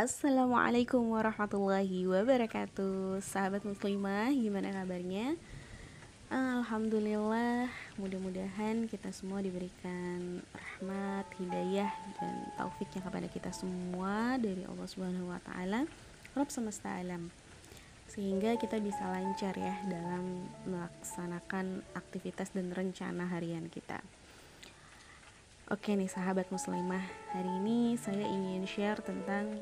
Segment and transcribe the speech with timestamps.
[0.00, 5.36] Assalamualaikum warahmatullahi wabarakatuh Sahabat muslimah gimana kabarnya?
[6.32, 7.68] Alhamdulillah
[8.00, 15.40] mudah-mudahan kita semua diberikan rahmat, hidayah dan taufiknya kepada kita semua dari Allah Subhanahu wa
[15.44, 15.84] taala,
[16.32, 17.28] Rabb semesta alam.
[18.08, 24.00] Sehingga kita bisa lancar ya dalam melaksanakan aktivitas dan rencana harian kita.
[25.68, 27.04] Oke nih sahabat muslimah,
[27.36, 29.60] hari ini saya ingin share tentang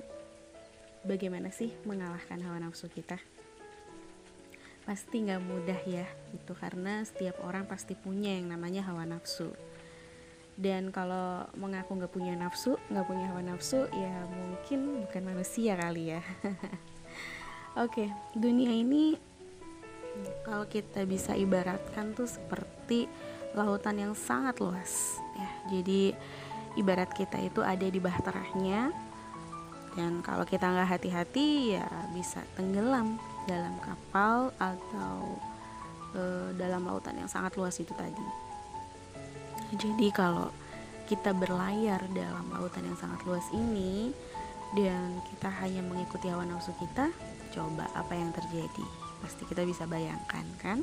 [1.06, 3.18] bagaimana sih mengalahkan hawa nafsu kita?
[4.88, 9.52] Pasti nggak mudah ya itu karena setiap orang pasti punya yang namanya hawa nafsu.
[10.58, 16.18] Dan kalau mengaku nggak punya nafsu nggak punya hawa nafsu ya mungkin bukan manusia kali
[16.18, 16.22] ya.
[17.84, 19.14] Oke dunia ini
[20.42, 23.06] kalau kita bisa ibaratkan tuh seperti
[23.54, 25.50] lautan yang sangat luas ya.
[25.78, 26.16] Jadi
[26.78, 29.07] ibarat kita itu ada di bahterahnya
[29.98, 33.18] dan kalau kita nggak hati-hati ya bisa tenggelam
[33.50, 35.34] dalam kapal atau
[36.14, 38.22] e, dalam lautan yang sangat luas itu tadi.
[39.74, 40.54] Jadi kalau
[41.10, 44.14] kita berlayar dalam lautan yang sangat luas ini
[44.78, 47.10] dan kita hanya mengikuti hawa nafsu kita
[47.50, 48.86] coba apa yang terjadi.
[49.18, 50.78] Pasti kita bisa bayangkan kan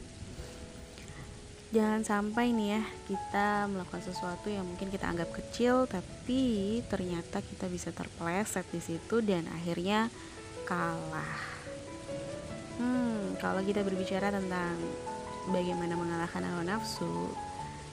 [1.75, 7.67] jangan sampai nih ya kita melakukan sesuatu yang mungkin kita anggap kecil tapi ternyata kita
[7.67, 10.07] bisa terpeleset di situ dan akhirnya
[10.63, 11.35] kalah.
[12.79, 14.79] Hmm, kalau kita berbicara tentang
[15.51, 17.35] bagaimana mengalahkan hawa nafsu,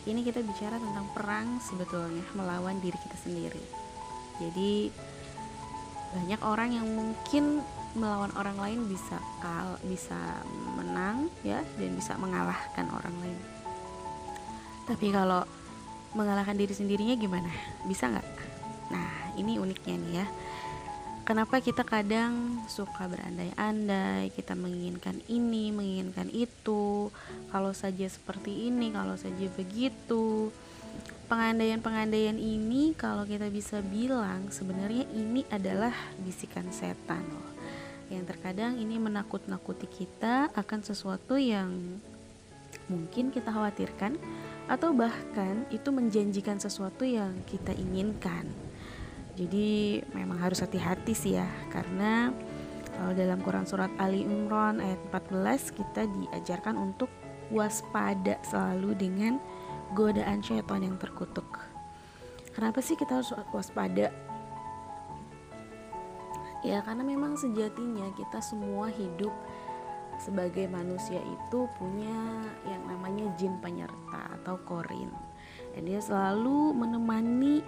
[0.07, 3.65] ini kita bicara tentang perang sebetulnya melawan diri kita sendiri.
[4.39, 4.95] Jadi
[6.15, 7.67] banyak orang yang mungkin
[7.99, 10.39] melawan orang lain bisa kal bisa
[10.79, 13.62] menang ya dan bisa mengalahkan orang lain
[14.89, 15.47] tapi kalau
[16.13, 17.49] mengalahkan diri sendirinya gimana?
[17.89, 18.29] Bisa nggak?
[18.93, 20.27] Nah, ini uniknya nih ya.
[21.23, 27.15] Kenapa kita kadang suka berandai-andai, kita menginginkan ini, menginginkan itu,
[27.55, 30.51] kalau saja seperti ini, kalau saja begitu.
[31.31, 37.51] Pengandaian-pengandaian ini kalau kita bisa bilang sebenarnya ini adalah bisikan setan loh.
[38.11, 41.71] Yang terkadang ini menakut-nakuti kita akan sesuatu yang
[42.91, 44.19] mungkin kita khawatirkan
[44.73, 48.49] atau bahkan itu menjanjikan sesuatu yang kita inginkan.
[49.37, 52.33] Jadi memang harus hati-hati sih ya karena
[52.97, 57.13] kalau dalam Quran surat Ali Imran ayat 14 kita diajarkan untuk
[57.53, 59.37] waspada selalu dengan
[59.93, 61.45] godaan syaitan yang terkutuk.
[62.57, 64.09] Kenapa sih kita harus waspada?
[66.65, 69.33] Ya karena memang sejatinya kita semua hidup
[70.23, 75.11] sebagai manusia itu punya yang namanya jin penyerta atau korin.
[75.75, 77.59] Dan dia selalu menemani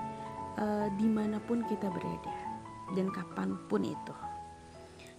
[0.56, 2.34] uh, di mana pun kita berada
[2.94, 4.14] dan kapan pun itu.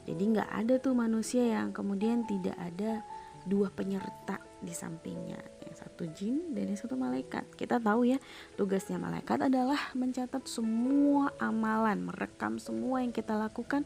[0.06, 3.03] Jadi nggak ada tuh manusia yang kemudian tidak ada
[3.44, 5.41] dua penyerta di sampingnya.
[5.66, 7.52] Yang satu jin dan yang satu malaikat.
[7.57, 8.22] Kita tahu ya
[8.56, 13.84] tugasnya malaikat adalah mencatat semua amalan merekam semua yang kita lakukan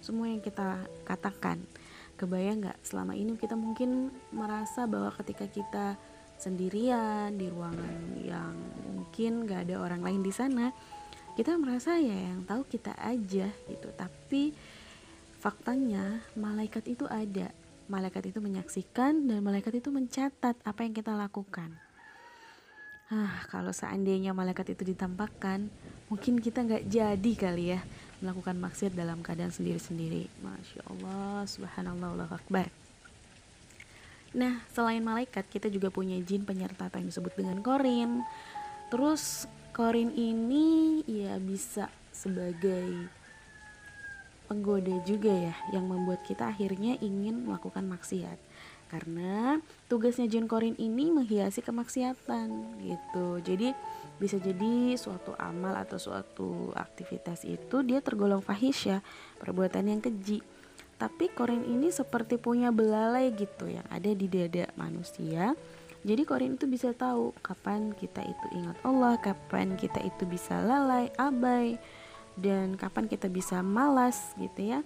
[0.00, 1.60] semua yang kita katakan
[2.20, 2.78] kebayang nggak?
[2.84, 5.96] Selama ini kita mungkin merasa bahwa ketika kita
[6.36, 8.52] sendirian di ruangan yang
[8.92, 10.72] mungkin nggak ada orang lain di sana
[11.36, 13.88] kita merasa ya yang tahu kita aja gitu.
[13.96, 14.52] Tapi
[15.40, 17.48] faktanya malaikat itu ada.
[17.88, 21.72] Malaikat itu menyaksikan dan malaikat itu mencatat apa yang kita lakukan.
[23.10, 25.66] Ah, kalau seandainya malaikat itu ditampakkan,
[26.06, 27.80] mungkin kita nggak jadi kali ya
[28.20, 30.28] melakukan maksiat dalam keadaan sendiri-sendiri.
[30.44, 32.68] Masya Allah, subhanallah, Allah akbar.
[34.30, 38.22] Nah, selain malaikat, kita juga punya jin penyerta yang disebut dengan korin.
[38.92, 43.10] Terus, korin ini ya bisa sebagai
[44.46, 48.38] penggoda juga ya, yang membuat kita akhirnya ingin melakukan maksiat
[48.90, 52.50] karena tugasnya jin korin ini menghiasi kemaksiatan
[52.82, 53.70] gitu jadi
[54.20, 59.00] bisa jadi suatu amal atau suatu aktivitas itu dia tergolong fahisya
[59.40, 60.44] perbuatan yang keji.
[61.00, 65.56] Tapi korin ini seperti punya belalai gitu yang ada di dada manusia.
[66.04, 71.08] Jadi korin itu bisa tahu kapan kita itu ingat Allah kapan kita itu bisa lalai
[71.16, 71.80] abai
[72.36, 74.80] dan kapan kita bisa malas gitu ya.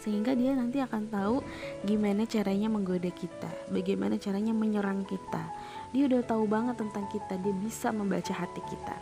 [0.00, 1.36] Sehingga dia nanti akan tahu
[1.84, 5.44] gimana caranya menggoda kita, bagaimana caranya menyerang kita.
[5.92, 8.96] Dia udah tahu banget tentang kita, dia bisa membaca hati kita.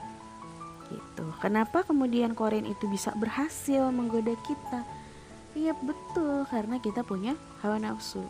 [0.90, 1.24] Gitu.
[1.38, 4.82] Kenapa kemudian Korean itu bisa berhasil menggoda kita?
[5.54, 8.26] Iya betul, karena kita punya hawa nafsu.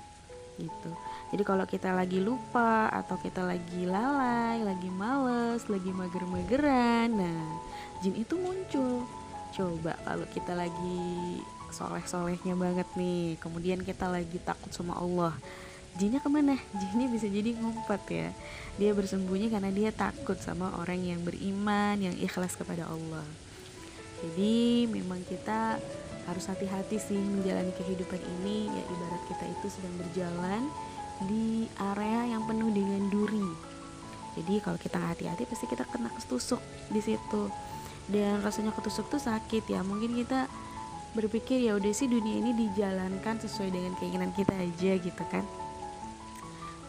[0.60, 0.90] Gitu.
[1.32, 7.44] Jadi kalau kita lagi lupa atau kita lagi lalai, lagi males, lagi mager-mageran, nah
[8.04, 9.04] jin itu muncul
[9.50, 15.34] coba kalau kita lagi soleh-solehnya banget nih kemudian kita lagi takut sama Allah
[15.98, 16.54] jinnya ke mana?
[16.76, 18.28] Jinnya bisa jadi ngumpet ya.
[18.78, 23.26] Dia bersembunyi karena dia takut sama orang yang beriman yang ikhlas kepada Allah.
[24.20, 25.80] Jadi memang kita
[26.28, 28.70] harus hati-hati sih menjalani kehidupan ini.
[28.70, 30.62] Ya ibarat kita itu sedang berjalan
[31.26, 33.48] di area yang penuh dengan duri.
[34.38, 37.50] Jadi kalau kita hati-hati pasti kita kena ketusuk di situ.
[38.10, 39.82] Dan rasanya ketusuk tuh sakit ya.
[39.82, 40.46] Mungkin kita
[41.10, 45.42] berpikir ya udah sih dunia ini dijalankan sesuai dengan keinginan kita aja gitu kan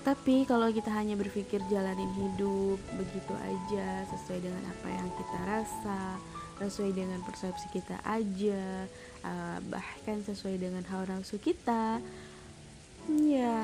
[0.02, 6.02] tapi kalau kita hanya berpikir jalanin hidup begitu aja sesuai dengan apa yang kita rasa,
[6.58, 8.90] sesuai dengan persepsi kita aja,
[9.22, 12.02] uh, bahkan sesuai dengan hawa nafsu kita,
[13.10, 13.58] ya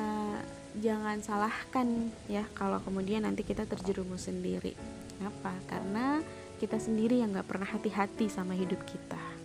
[0.78, 4.78] jangan salahkan ya kalau kemudian nanti kita terjerumus sendiri.
[5.18, 5.58] Kenapa?
[5.66, 6.22] Karena
[6.62, 9.37] kita sendiri yang nggak pernah hati-hati sama hidup kita.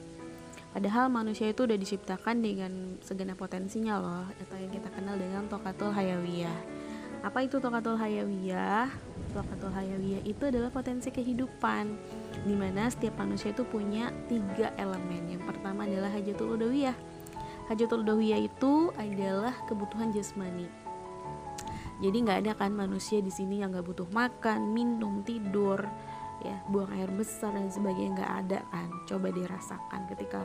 [0.72, 5.92] Padahal manusia itu udah diciptakan dengan segenap potensinya loh, atau yang kita kenal dengan tokatul
[5.92, 6.82] hayawiyah
[7.22, 8.90] apa itu tokatul hayawiyah?
[9.30, 11.94] Tokatul hayawiyah itu adalah potensi kehidupan
[12.42, 15.38] di mana setiap manusia itu punya tiga elemen.
[15.38, 16.98] Yang pertama adalah hajatul udawiyah.
[17.70, 20.66] Hajatul udawiyah itu adalah kebutuhan jasmani.
[22.02, 25.78] Jadi nggak ada kan manusia di sini yang nggak butuh makan, minum, tidur,
[26.43, 28.89] ya buang air besar dan sebagainya nggak ada kan.
[29.06, 30.43] Coba dirasakan ketika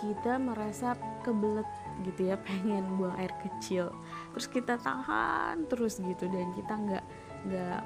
[0.00, 1.68] kita merasa kebelet
[2.08, 3.92] gitu ya pengen buang air kecil
[4.32, 7.04] terus kita tahan terus gitu dan kita nggak
[7.40, 7.82] nggak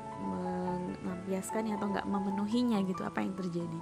[1.03, 3.81] melampiaskan atau nggak memenuhinya gitu apa yang terjadi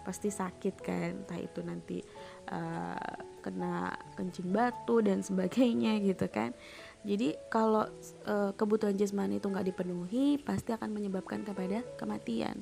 [0.00, 2.00] pasti sakit kan entah itu nanti
[2.48, 6.56] uh, kena kencing batu dan sebagainya gitu kan
[7.00, 7.88] jadi kalau
[8.28, 12.60] uh, kebutuhan jasmani itu nggak dipenuhi pasti akan menyebabkan kepada kematian.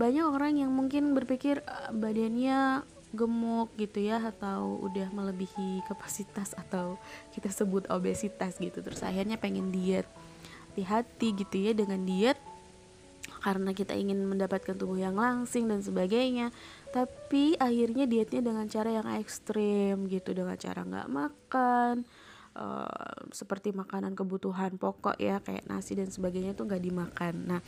[0.00, 6.96] Banyak orang yang mungkin berpikir uh, badannya gemuk gitu ya atau udah melebihi kapasitas atau
[7.36, 8.80] kita sebut obesitas gitu.
[8.80, 10.08] Terus akhirnya pengen diet.
[10.72, 12.40] Hati-hati gitu ya dengan diet
[13.44, 16.48] karena kita ingin mendapatkan tubuh yang langsing dan sebagainya.
[16.96, 22.08] Tapi akhirnya dietnya dengan cara yang ekstrim gitu dengan cara nggak makan
[22.56, 27.34] uh, seperti makanan kebutuhan pokok ya kayak nasi dan sebagainya tuh nggak dimakan.
[27.48, 27.60] Nah,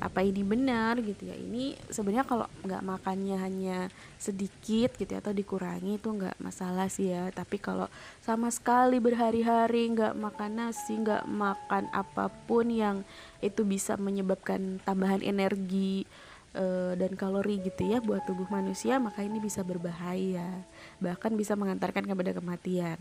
[0.00, 1.36] apa ini benar gitu ya?
[1.36, 3.78] Ini sebenarnya kalau nggak makannya hanya
[4.16, 7.28] sedikit gitu ya, atau dikurangi itu nggak masalah sih ya.
[7.32, 7.88] Tapi kalau
[8.24, 12.96] sama sekali berhari-hari nggak makan nasi, nggak makan apa pun yang
[13.44, 16.08] itu bisa menyebabkan tambahan energi
[16.56, 20.64] uh, dan kalori gitu ya buat tubuh manusia maka ini bisa berbahaya
[21.02, 22.96] bahkan bisa mengantarkan kepada kematian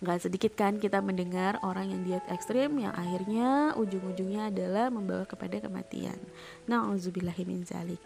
[0.00, 5.60] Gak sedikit kan kita mendengar orang yang diet ekstrim yang akhirnya ujung-ujungnya adalah membawa kepada
[5.60, 6.16] kematian.
[6.64, 8.00] Nauzubillahimin zalik.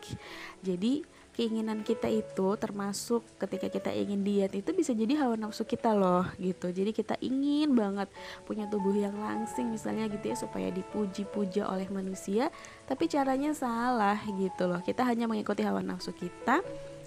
[0.67, 5.95] Jadi keinginan kita itu termasuk ketika kita ingin diet itu bisa jadi hawa nafsu kita
[5.95, 6.75] loh gitu.
[6.75, 8.11] Jadi kita ingin banget
[8.43, 12.51] punya tubuh yang langsing misalnya gitu ya supaya dipuji-puja oleh manusia,
[12.91, 14.83] tapi caranya salah gitu loh.
[14.83, 16.59] Kita hanya mengikuti hawa nafsu kita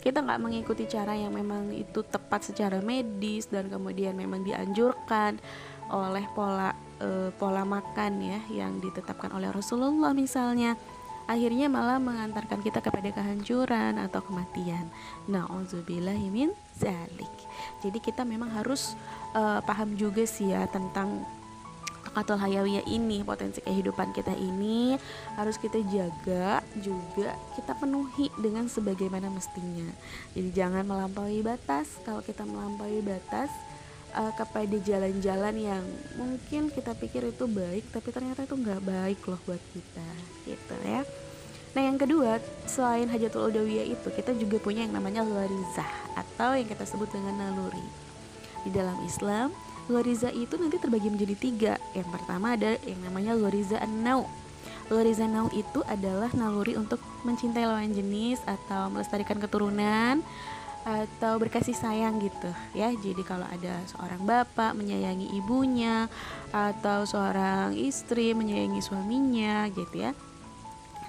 [0.08, 5.36] kita nggak mengikuti cara yang memang itu tepat secara medis dan kemudian memang dianjurkan
[5.92, 10.80] oleh pola e, pola makan ya yang ditetapkan oleh Rasulullah misalnya
[11.28, 14.88] akhirnya malah mengantarkan kita kepada kehancuran atau kematian.
[15.28, 17.36] Nauzubillahimin zalik.
[17.84, 18.96] Jadi kita memang harus
[19.36, 21.28] uh, paham juga sih ya tentang
[22.18, 24.98] atau hayawiyah ini potensi kehidupan kita ini
[25.38, 29.86] harus kita jaga juga kita penuhi dengan sebagaimana mestinya.
[30.34, 32.02] Jadi jangan melampaui batas.
[32.02, 33.54] Kalau kita melampaui batas
[34.18, 35.86] uh, kepada jalan-jalan yang
[36.18, 40.10] mungkin kita pikir itu baik tapi ternyata itu nggak baik loh buat kita
[40.50, 41.06] gitu ya.
[41.78, 46.66] Nah yang kedua selain hajatul udawiyah itu kita juga punya yang namanya gharizah atau yang
[46.66, 47.86] kita sebut dengan naluri.
[48.66, 49.54] Di dalam Islam
[49.88, 51.74] Goriza itu nanti terbagi menjadi tiga.
[51.96, 54.28] Yang pertama ada yang namanya Goriza Nau.
[54.92, 60.20] Goriza Nau itu adalah naluri untuk mencintai lawan jenis atau melestarikan keturunan
[60.88, 62.92] atau berkasih sayang gitu ya.
[62.96, 66.08] Jadi kalau ada seorang bapak menyayangi ibunya
[66.56, 70.12] atau seorang istri menyayangi suaminya gitu ya.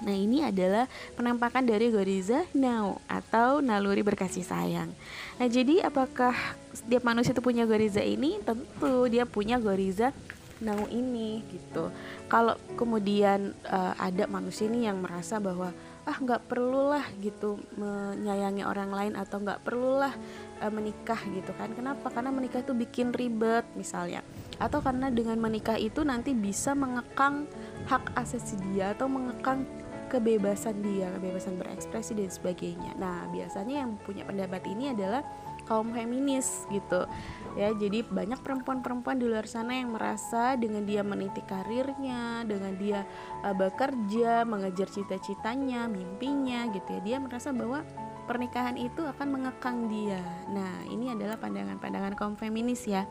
[0.03, 4.91] Nah ini adalah penampakan dari Goriza Now atau naluri berkasih sayang.
[5.39, 6.35] Nah jadi apakah
[6.71, 8.39] setiap manusia itu punya Goriza ini?
[8.43, 10.15] Tentu dia punya Goriza
[10.59, 11.87] Now ini gitu.
[12.27, 15.71] Kalau kemudian uh, ada manusia ini yang merasa bahwa
[16.03, 20.11] ah nggak perlulah gitu menyayangi orang lain atau nggak perlulah
[20.59, 21.71] uh, menikah gitu kan?
[21.71, 22.11] Kenapa?
[22.11, 24.19] Karena menikah itu bikin ribet misalnya.
[24.59, 27.47] Atau karena dengan menikah itu nanti bisa mengekang
[27.87, 29.63] hak asasi dia atau mengekang
[30.09, 32.97] kebebasan dia, kebebasan berekspresi dan sebagainya.
[32.97, 35.21] Nah, biasanya yang punya pendapat ini adalah
[35.69, 37.05] kaum feminis gitu.
[37.53, 43.05] Ya jadi banyak perempuan-perempuan di luar sana yang merasa dengan dia meniti karirnya dengan dia
[43.45, 47.85] uh, bekerja mengejar cita-citanya mimpinya gitu ya dia merasa bahwa
[48.25, 50.21] pernikahan itu akan mengekang dia.
[50.49, 53.05] Nah ini adalah pandangan-pandangan kaum feminis ya.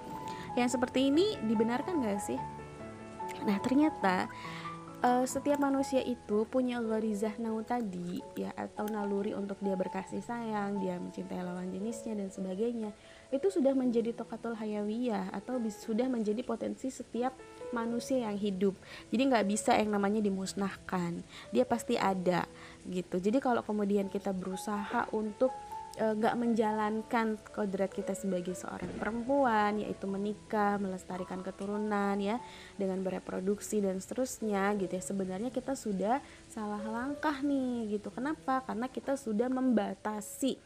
[0.59, 2.39] Yang seperti ini dibenarkan gak sih?
[3.43, 4.31] Nah ternyata
[5.03, 10.83] uh, setiap manusia itu punya gharizah nau tadi ya atau naluri untuk dia berkasih sayang,
[10.83, 12.91] dia mencintai lawan jenisnya dan sebagainya.
[13.29, 17.37] Itu sudah menjadi tokatul hayawiyah atau sudah menjadi potensi setiap
[17.71, 18.75] manusia yang hidup.
[19.13, 21.21] Jadi nggak bisa yang namanya dimusnahkan.
[21.53, 22.49] Dia pasti ada
[22.89, 23.21] gitu.
[23.21, 25.53] Jadi kalau kemudian kita berusaha untuk
[25.99, 32.39] nggak e, menjalankan kodrat kita sebagai seorang perempuan yaitu menikah melestarikan keturunan ya
[32.79, 38.87] dengan bereproduksi dan seterusnya gitu ya sebenarnya kita sudah salah langkah nih gitu kenapa karena
[38.87, 40.57] kita sudah membatasi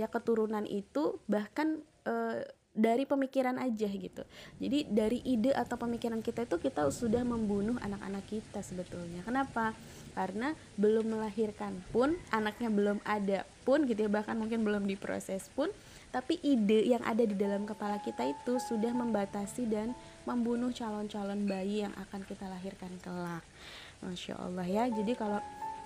[0.00, 2.42] ya keturunan itu bahkan e,
[2.78, 4.22] dari pemikiran aja gitu.
[4.62, 9.26] Jadi dari ide atau pemikiran kita itu kita sudah membunuh anak-anak kita sebetulnya.
[9.26, 9.74] Kenapa?
[10.12, 15.68] Karena belum melahirkan pun, anaknya belum ada pun gitu ya, bahkan mungkin belum diproses pun,
[16.08, 19.92] tapi ide yang ada di dalam kepala kita itu sudah membatasi dan
[20.24, 23.44] membunuh calon-calon bayi yang akan kita lahirkan kelak.
[24.00, 24.84] Masya Allah ya.
[24.88, 25.42] Jadi kalau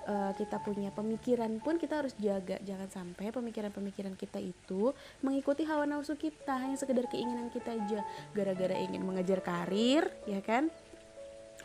[0.07, 4.91] uh, kita punya pemikiran pun kita harus jaga jangan sampai pemikiran-pemikiran kita itu
[5.23, 8.01] mengikuti hawa nafsu kita hanya sekedar keinginan kita aja
[8.35, 10.71] gara-gara ingin mengejar karir ya kan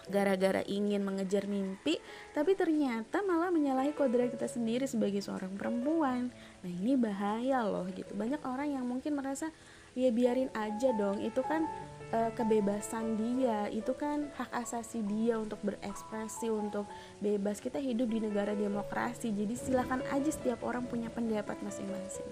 [0.07, 1.99] gara-gara ingin mengejar mimpi
[2.31, 6.31] tapi ternyata malah menyalahi kodrat kita sendiri sebagai seorang perempuan.
[6.63, 8.15] Nah ini bahaya loh gitu.
[8.15, 9.51] Banyak orang yang mungkin merasa
[9.93, 11.19] ya biarin aja dong.
[11.19, 11.67] Itu kan
[12.15, 13.67] uh, kebebasan dia.
[13.67, 16.87] Itu kan hak asasi dia untuk berekspresi untuk
[17.19, 17.59] bebas.
[17.59, 22.27] Kita hidup di negara demokrasi jadi silahkan aja setiap orang punya pendapat masing-masing.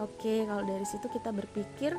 [0.00, 1.94] Oke kalau dari situ kita berpikir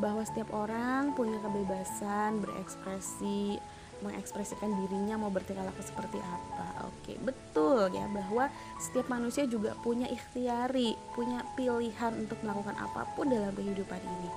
[0.00, 3.60] bahwa setiap orang punya kebebasan berekspresi
[4.02, 6.88] mengekspresikan dirinya mau bertingkah laku seperti apa.
[6.90, 13.30] Oke betul ya bahwa setiap manusia juga punya ikhtiari punya pilihan untuk melakukan apa pun
[13.30, 14.30] dalam kehidupan ini.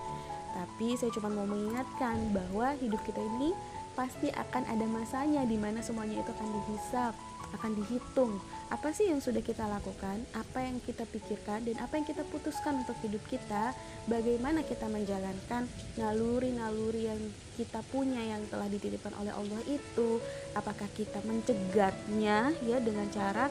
[0.58, 3.54] Tapi saya cuma mau mengingatkan bahwa hidup kita ini
[3.98, 7.14] pasti akan ada masanya di mana semuanya itu akan dihisap,
[7.56, 8.42] akan dihitung.
[8.68, 12.84] Apa sih yang sudah kita lakukan, apa yang kita pikirkan, dan apa yang kita putuskan
[12.84, 13.72] untuk hidup kita,
[14.12, 17.22] bagaimana kita menjalankan naluri-naluri yang
[17.56, 20.20] kita punya yang telah dititipkan oleh Allah itu,
[20.52, 23.48] apakah kita mencegatnya ya dengan cara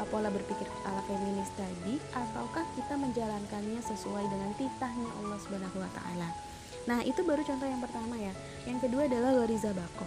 [0.00, 5.90] uh, pola berpikir ala feminis tadi ataukah kita menjalankannya sesuai dengan titahnya Allah Subhanahu wa
[5.92, 6.28] taala.
[6.88, 8.32] Nah, itu baru contoh yang pertama ya.
[8.64, 10.06] Yang kedua adalah Goriza Bako.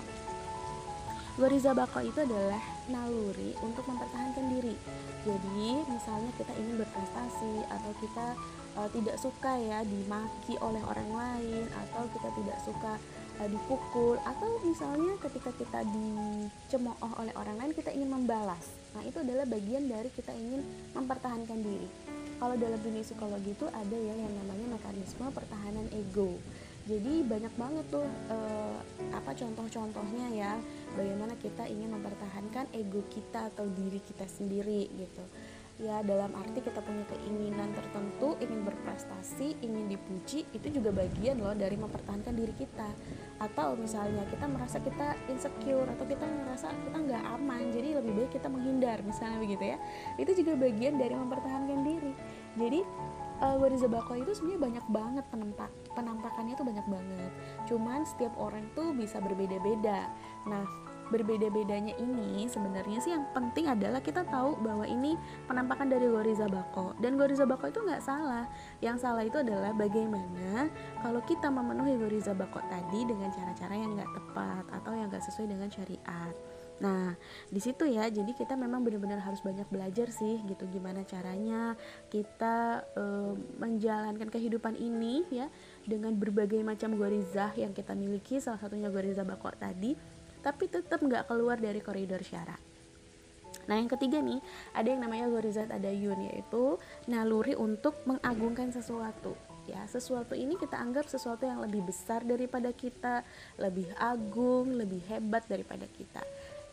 [1.38, 2.62] Goriza Bako itu adalah
[2.92, 4.76] naluri untuk mempertahankan diri.
[5.24, 8.28] Jadi, misalnya kita ingin berprestasi atau kita
[8.76, 12.94] uh, tidak suka ya dimaki oleh orang lain atau kita tidak suka
[13.40, 18.76] uh, dipukul atau misalnya ketika kita dicemooh oleh orang lain kita ingin membalas.
[18.94, 20.62] Nah, itu adalah bagian dari kita ingin
[20.92, 21.88] mempertahankan diri.
[22.44, 26.36] Kalau dalam dunia psikologi itu ada ya yang namanya mekanisme pertahanan ego
[26.84, 28.78] jadi banyak banget tuh uh,
[29.16, 30.52] apa contoh-contohnya ya
[31.00, 35.24] bagaimana kita ingin mempertahankan ego kita atau diri kita sendiri gitu.
[35.82, 41.56] Ya dalam arti kita punya keinginan tertentu ingin berprestasi ingin dipuji itu juga bagian loh
[41.56, 42.92] dari mempertahankan diri kita.
[43.40, 48.32] Atau misalnya kita merasa kita insecure atau kita merasa kita nggak aman jadi lebih baik
[48.38, 49.78] kita menghindar misalnya begitu ya.
[50.20, 52.14] Itu juga bagian dari mempertahankan diri.
[52.60, 52.80] Jadi
[53.44, 57.32] uh, Wariza Bako itu sebenarnya banyak banget penampak penampakannya tuh banyak banget.
[57.68, 60.08] Cuman setiap orang tuh bisa berbeda-beda.
[60.48, 60.64] Nah
[61.12, 66.96] berbeda-bedanya ini sebenarnya sih yang penting adalah kita tahu bahwa ini penampakan dari Goriza Bako
[67.04, 68.48] dan Goriza Bako itu nggak salah.
[68.80, 70.72] Yang salah itu adalah bagaimana
[71.04, 75.52] kalau kita memenuhi Goriza Bako tadi dengan cara-cara yang nggak tepat atau yang nggak sesuai
[75.52, 76.34] dengan syariat
[76.84, 77.16] Nah,
[77.48, 80.68] di situ ya, jadi kita memang benar-benar harus banyak belajar sih gitu.
[80.68, 81.80] Gimana caranya
[82.12, 83.04] kita e,
[83.56, 85.48] menjalankan kehidupan ini ya
[85.88, 89.96] dengan berbagai macam gorizah yang kita miliki, salah satunya gorizah bakok tadi,
[90.44, 92.60] tapi tetap nggak keluar dari koridor syarat.
[93.64, 94.44] Nah, yang ketiga nih,
[94.76, 96.76] ada yang namanya gorizat adayun yaitu
[97.08, 99.88] naluri untuk mengagungkan sesuatu ya.
[99.88, 103.24] Sesuatu ini kita anggap sesuatu yang lebih besar daripada kita
[103.56, 106.20] lebih agung lebih hebat daripada kita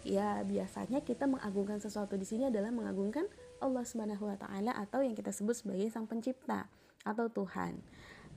[0.07, 3.29] ya biasanya kita mengagungkan sesuatu di sini adalah mengagungkan
[3.61, 6.69] Allah Subhanahu wa taala atau yang kita sebut sebagai sang pencipta
[7.05, 7.77] atau Tuhan.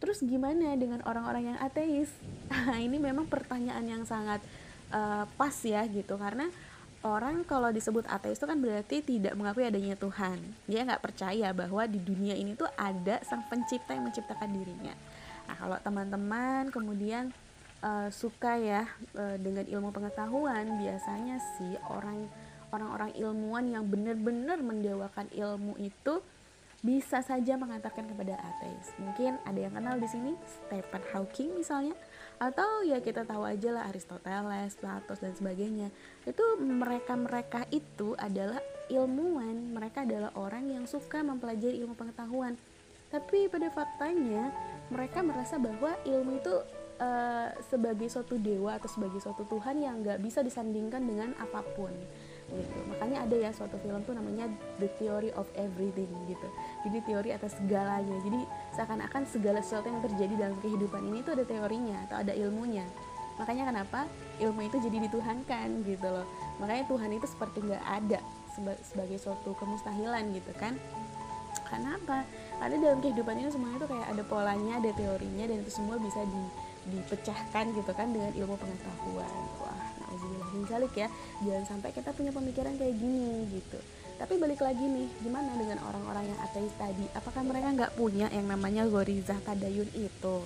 [0.03, 2.12] Terus gimana dengan orang-orang yang ateis?
[2.53, 4.39] Nah, ini memang pertanyaan yang sangat
[4.93, 6.48] uh, pas ya gitu karena
[7.03, 11.84] orang kalau disebut ateis itu kan berarti tidak mengakui adanya Tuhan dia nggak percaya bahwa
[11.84, 14.96] di dunia ini tuh ada sang pencipta yang menciptakan dirinya
[15.43, 17.36] nah kalau teman-teman kemudian
[17.83, 18.87] uh, suka ya
[19.19, 22.31] uh, dengan ilmu pengetahuan biasanya sih orang
[22.73, 26.23] orang-orang ilmuwan yang benar-benar mendewakan ilmu itu
[26.83, 28.91] bisa saja mengatakan kepada ateis.
[28.99, 31.95] Mungkin ada yang kenal di sini Stephen Hawking misalnya
[32.43, 35.87] atau ya kita tahu aja lah Aristoteles, Plato dan sebagainya.
[36.27, 38.59] Itu mereka-mereka itu adalah
[38.91, 42.59] ilmuwan, mereka adalah orang yang suka mempelajari ilmu pengetahuan.
[43.07, 44.51] Tapi pada faktanya
[44.91, 46.55] mereka merasa bahwa ilmu itu
[47.00, 51.93] uh, sebagai suatu dewa atau sebagai suatu Tuhan yang nggak bisa disandingkan dengan apa pun
[52.53, 52.79] gitu.
[52.91, 54.45] Makanya ada ya suatu film tuh namanya
[54.77, 56.47] The Theory of Everything gitu.
[56.85, 58.17] Jadi teori atas segalanya.
[58.21, 58.45] Jadi
[58.77, 62.85] seakan-akan segala sesuatu yang terjadi dalam kehidupan ini tuh ada teorinya atau ada ilmunya.
[63.41, 64.05] Makanya kenapa
[64.38, 66.27] ilmu itu jadi dituhankan gitu loh.
[66.62, 68.19] Makanya Tuhan itu seperti nggak ada
[68.85, 70.77] sebagai suatu kemustahilan gitu kan.
[71.65, 72.21] Karena apa
[72.62, 76.21] karena dalam kehidupan ini semuanya itu kayak ada polanya ada teorinya dan itu semua bisa
[76.21, 76.41] di,
[76.89, 79.43] dipecahkan gitu kan dengan ilmu pengetahuan.
[79.63, 81.07] Wah nauzubillah ya.
[81.43, 83.79] Jangan sampai kita punya pemikiran kayak gini gitu.
[84.13, 87.05] Tapi balik lagi nih gimana dengan orang-orang yang ateis tadi?
[87.17, 90.37] Apakah mereka nggak punya yang namanya gorizah tadayun itu?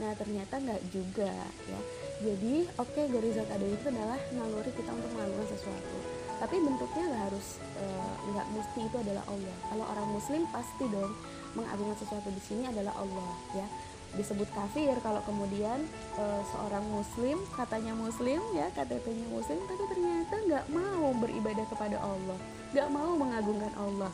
[0.00, 1.30] Nah ternyata nggak juga
[1.68, 1.80] ya.
[2.22, 5.98] Jadi oke okay, gorizah tadayun itu adalah naluri kita untuk melakukan sesuatu.
[6.40, 7.46] Tapi bentuknya nggak harus
[7.78, 9.56] eh, nggak uh, mesti itu adalah Allah.
[9.70, 11.12] Kalau orang muslim pasti dong
[11.52, 13.66] mengagungkan sesuatu di sini adalah Allah ya
[14.12, 15.80] disebut kafir kalau kemudian
[16.20, 22.38] e, seorang muslim katanya muslim ya KTP-nya muslim tapi ternyata nggak mau beribadah kepada Allah
[22.72, 24.12] nggak mau mengagungkan Allah.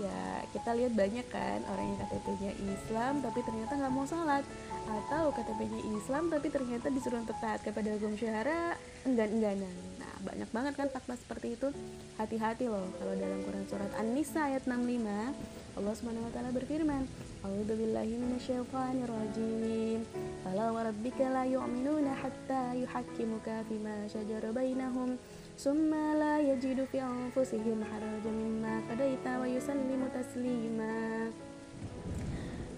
[0.00, 4.42] Ya kita lihat banyak kan orang yang KTP-nya Islam tapi ternyata nggak mau sholat.
[4.82, 8.74] Atau KTP-nya Islam tapi ternyata disuruh untuk taat kepada hukum syahara
[9.06, 9.70] enggan-engganan
[10.02, 11.70] nah banyak banget kan fakta seperti itu.
[12.18, 15.94] Hati-hati loh kalau dalam Quran surat An-Nisa ayat 65 Allah
[16.34, 17.06] taala berfirman
[17.45, 19.99] أعوذ بالله من الشيطان الرجيم
[20.45, 25.09] فلا وربك لا يؤمنون حتى يحكمك فيما شجر بينهم
[25.57, 30.97] ثم لا يجد في أنفسهم حرجا مما قضيت ويسلم تسليما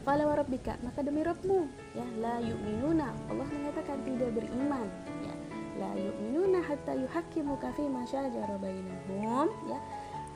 [0.10, 4.88] Fala warabbika maka demi Rabbmu ya la yu'minuna Allah mengatakan tidak beriman
[5.22, 5.34] ya
[5.78, 9.78] la yu'minuna hatta yuhaqqimuka fi ma syajara bainahum ya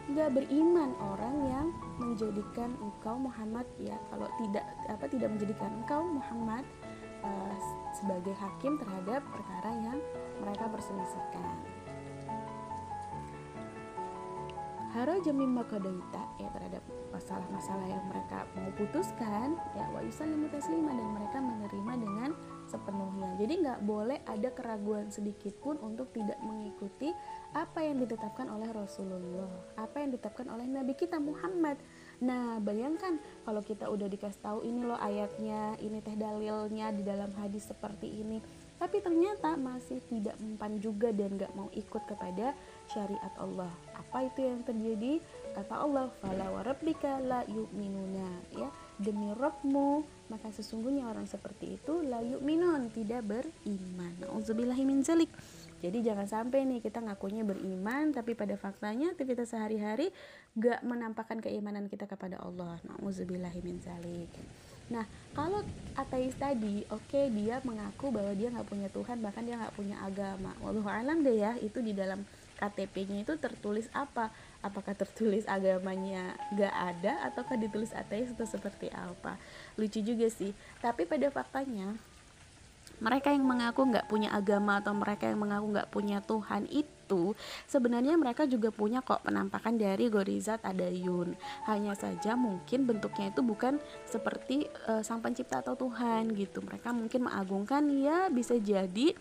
[0.09, 1.67] nggak beriman orang yang
[2.01, 6.65] menjadikan engkau Muhammad ya kalau tidak apa tidak menjadikan engkau Muhammad
[7.21, 7.55] uh,
[7.93, 9.99] sebagai hakim terhadap perkara yang
[10.41, 11.57] mereka perselisihkan.
[14.97, 16.81] Haro jamim makadaita ya terhadap
[17.13, 22.31] masalah-masalah yang mereka mau putuskan ya wa yusallimu taslima dan mereka menerima dengan
[22.69, 23.35] sepenuhnya.
[23.41, 27.11] Jadi nggak boleh ada keraguan sedikit pun untuk tidak mengikuti
[27.57, 29.49] apa yang ditetapkan oleh Rasulullah,
[29.81, 31.81] apa yang ditetapkan oleh Nabi kita Muhammad.
[32.21, 33.17] Nah, bayangkan
[33.49, 38.11] kalau kita udah dikasih tahu ini loh ayatnya, ini teh dalilnya di dalam hadis seperti
[38.21, 38.43] ini,
[38.79, 42.55] tapi ternyata masih tidak mempan juga dan gak mau ikut kepada
[42.87, 43.71] syariat Allah.
[43.99, 45.19] Apa itu yang terjadi?
[45.59, 52.21] Kata Allah, "Fala warabbika la yu'minuna." Ya, demi Rabbmu, maka sesungguhnya orang seperti itu la
[52.21, 54.13] yu'minun, tidak beriman.
[54.85, 55.31] Min zalik.
[55.79, 60.11] Jadi jangan sampai nih kita ngakunya beriman tapi pada faktanya aktivitas sehari-hari
[60.59, 62.83] gak menampakkan keimanan kita kepada Allah.
[62.99, 64.31] Min zalik.
[64.89, 65.05] Nah,
[65.37, 65.61] kalau
[66.01, 70.01] ateis tadi, oke okay, dia mengaku bahwa dia nggak punya Tuhan, bahkan dia nggak punya
[70.01, 70.57] agama.
[70.65, 72.25] Wallahu alam deh ya, itu di dalam
[72.57, 74.33] KTP-nya itu tertulis apa?
[74.59, 79.39] Apakah tertulis agamanya gak ada ataukah ditulis ateis atau seperti apa?
[79.79, 80.51] Lucu juga sih.
[80.83, 81.95] Tapi pada faktanya
[82.99, 87.33] mereka yang mengaku nggak punya agama atau mereka yang mengaku nggak punya Tuhan itu
[87.71, 91.39] sebenarnya mereka juga punya kok penampakan dari Gorizat Adayun
[91.71, 97.31] hanya saja mungkin bentuknya itu bukan seperti uh, sang pencipta atau Tuhan gitu mereka mungkin
[97.31, 99.15] mengagungkan ya bisa jadi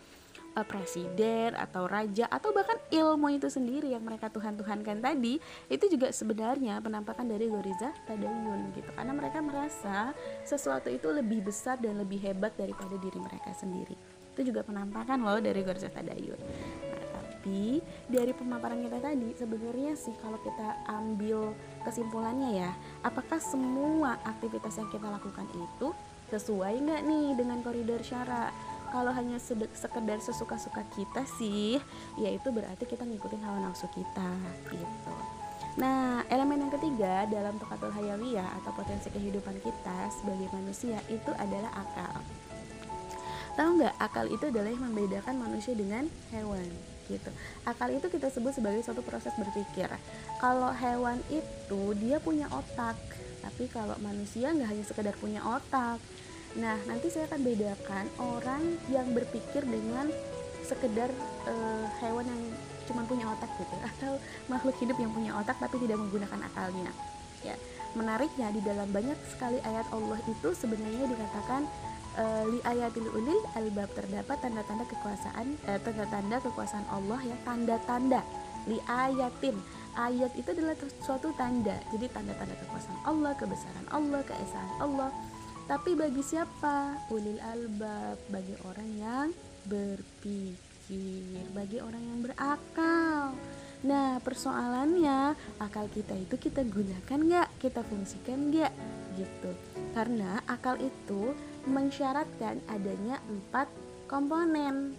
[0.57, 5.37] uh, presiden atau raja atau bahkan ilmu itu sendiri yang mereka Tuhan-Tuhankan tadi
[5.69, 8.89] itu juga sebenarnya penampakan dari Goriza Tadayun gitu.
[8.97, 13.93] Karena mereka merasa sesuatu itu lebih besar dan lebih hebat daripada diri mereka sendiri.
[14.33, 16.41] Itu juga penampakan loh dari Goriza Tadayun.
[16.41, 17.05] Nah,
[17.47, 17.79] tapi
[18.11, 22.71] dari pemaparan kita tadi sebenarnya sih kalau kita ambil kesimpulannya ya
[23.07, 25.95] apakah semua aktivitas yang kita lakukan itu
[26.27, 28.51] sesuai nggak nih dengan koridor syarat
[28.89, 29.37] kalau hanya
[29.73, 31.79] sekedar sesuka-suka kita sih
[32.17, 34.29] ya itu berarti kita ngikutin hawa nafsu kita
[34.71, 35.15] gitu
[35.77, 41.69] Nah, elemen yang ketiga dalam tokatul hayawiyah atau potensi kehidupan kita sebagai manusia itu adalah
[41.69, 42.17] akal.
[43.53, 46.65] Tahu nggak, akal itu adalah yang membedakan manusia dengan hewan.
[47.07, 47.31] gitu
[47.63, 49.87] akal itu kita sebut sebagai suatu proses berpikir
[50.43, 52.99] kalau hewan itu dia punya otak
[53.39, 56.03] tapi kalau manusia nggak hanya sekedar punya otak
[56.57, 60.09] nah nanti saya akan bedakan orang yang berpikir dengan
[60.65, 61.07] sekedar
[61.47, 62.41] uh, hewan yang
[62.87, 64.13] cuma punya otak gitu atau
[64.51, 66.91] makhluk hidup yang punya otak tapi tidak menggunakan akalnya.
[67.45, 67.55] Ya
[67.95, 71.65] menariknya di dalam banyak sekali ayat Allah itu sebenarnya dikatakan
[72.19, 78.21] uh, li ayatil ulil albab terdapat tanda-tanda kekuasaan eh, tanda-tanda kekuasaan Allah ya tanda-tanda.
[78.67, 79.55] Li ayatin
[79.95, 81.79] ayat itu adalah suatu tanda.
[81.89, 85.09] Jadi tanda-tanda kekuasaan Allah kebesaran Allah keesaan Allah
[85.67, 86.95] tapi bagi siapa?
[87.11, 88.15] Ulil albab.
[88.31, 89.27] Bagi orang yang
[89.67, 91.43] berpikir.
[91.51, 93.35] Bagi orang yang berakal.
[93.85, 98.73] Nah persoalannya akal kita itu kita gunakan nggak, kita fungsikan nggak?
[99.19, 99.51] Gitu.
[99.93, 101.35] Karena akal itu
[101.67, 103.67] mensyaratkan adanya empat
[104.07, 104.95] komponen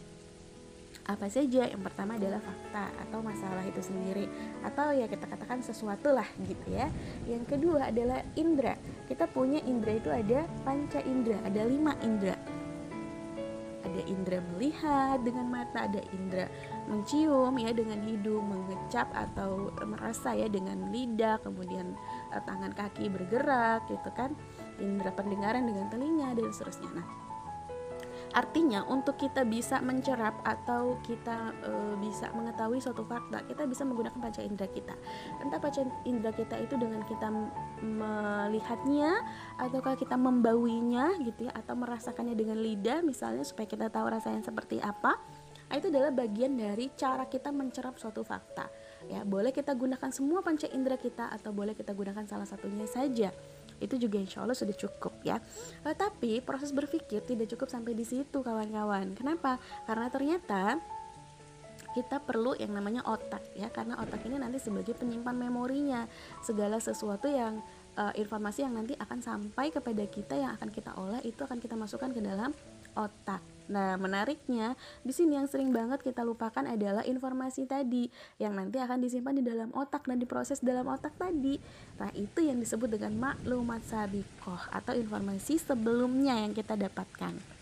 [1.09, 1.65] apa saja?
[1.65, 4.29] Yang pertama adalah fakta atau masalah itu sendiri.
[4.61, 6.93] Atau ya kita katakan sesuatu lah gitu ya.
[7.25, 8.77] Yang kedua adalah indera.
[9.09, 12.37] Kita punya indera itu ada panca indera ada lima indera.
[13.89, 16.45] Ada indera melihat dengan mata ada indera
[16.93, 21.97] mencium ya dengan hidung mengecap atau merasa ya dengan lidah kemudian
[22.37, 24.37] eh, tangan kaki bergerak gitu kan.
[24.77, 27.01] Indera pendengaran dengan telinga dan seterusnya.
[27.01, 27.28] Nah,
[28.37, 34.19] artinya untuk kita bisa mencerap atau kita e, bisa mengetahui suatu fakta, kita bisa menggunakan
[34.19, 34.95] panca indera kita.
[35.41, 37.29] Entah panca indera kita itu dengan kita
[37.81, 39.25] melihatnya
[39.57, 44.83] ataukah kita membauinya gitu ya atau merasakannya dengan lidah misalnya supaya kita tahu rasanya seperti
[44.83, 45.17] apa.
[45.69, 48.73] Nah, itu adalah bagian dari cara kita mencerap suatu fakta.
[49.05, 53.29] Ya, boleh kita gunakan semua panca indera kita atau boleh kita gunakan salah satunya saja
[53.79, 55.43] itu juga insya Allah sudah cukup ya.
[55.83, 59.15] Uh, tapi proses berpikir tidak cukup sampai di situ kawan-kawan.
[59.15, 59.59] Kenapa?
[59.87, 60.79] Karena ternyata
[61.97, 63.71] kita perlu yang namanya otak ya.
[63.73, 66.07] Karena otak ini nanti sebagai penyimpan memorinya
[66.45, 67.59] segala sesuatu yang
[67.99, 71.75] uh, informasi yang nanti akan sampai kepada kita yang akan kita olah itu akan kita
[71.75, 72.55] masukkan ke dalam
[72.95, 78.09] otak Nah, menariknya di sini yang sering banget kita lupakan adalah informasi tadi
[78.41, 81.61] yang nanti akan disimpan di dalam otak dan diproses dalam otak tadi.
[82.01, 87.59] Nah, itu yang disebut dengan maklumat sabikoh atau informasi sebelumnya yang kita dapatkan.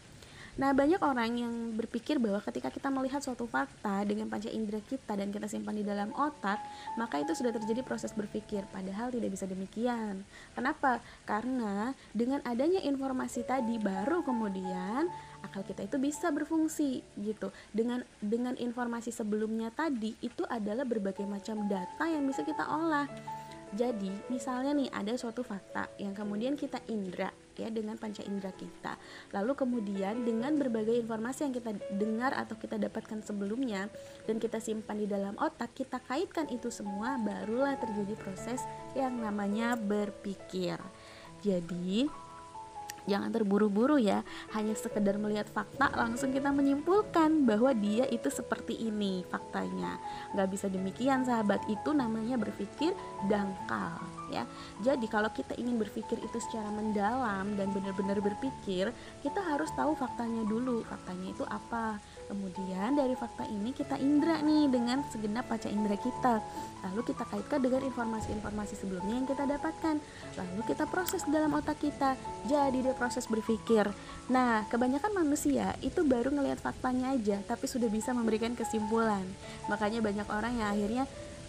[0.57, 5.12] Nah, banyak orang yang berpikir bahwa ketika kita melihat suatu fakta dengan panca indera kita
[5.12, 6.57] dan kita simpan di dalam otak,
[6.97, 10.25] maka itu sudah terjadi proses berpikir, padahal tidak bisa demikian.
[10.57, 11.05] Kenapa?
[11.29, 15.12] Karena dengan adanya informasi tadi baru kemudian
[15.46, 17.54] akal kita itu bisa berfungsi gitu.
[17.70, 23.06] Dengan dengan informasi sebelumnya tadi itu adalah berbagai macam data yang bisa kita olah.
[23.74, 28.94] Jadi, misalnya nih ada suatu fakta yang kemudian kita indra ya dengan panca indera kita.
[29.35, 33.90] Lalu kemudian dengan berbagai informasi yang kita dengar atau kita dapatkan sebelumnya
[34.30, 38.62] dan kita simpan di dalam otak, kita kaitkan itu semua barulah terjadi proses
[38.94, 40.78] yang namanya berpikir.
[41.42, 42.06] Jadi,
[43.07, 44.23] jangan terburu-buru ya.
[44.53, 49.99] Hanya sekedar melihat fakta langsung kita menyimpulkan bahwa dia itu seperti ini faktanya.
[50.35, 51.62] Nggak bisa demikian sahabat.
[51.66, 52.92] Itu namanya berpikir
[53.31, 53.99] dangkal
[54.31, 54.45] ya.
[54.83, 58.90] Jadi kalau kita ingin berpikir itu secara mendalam dan benar-benar berpikir
[59.23, 60.83] kita harus tahu faktanya dulu.
[60.87, 66.43] Faktanya itu apa Kemudian dari fakta ini kita indra nih dengan segenap panca indera kita.
[66.91, 69.97] Lalu kita kaitkan dengan informasi-informasi sebelumnya yang kita dapatkan.
[70.35, 72.19] Lalu kita proses dalam otak kita.
[72.51, 73.87] Jadi dia proses berpikir.
[74.27, 79.23] Nah, kebanyakan manusia itu baru ngelihat faktanya aja, tapi sudah bisa memberikan kesimpulan.
[79.71, 81.05] Makanya banyak orang yang akhirnya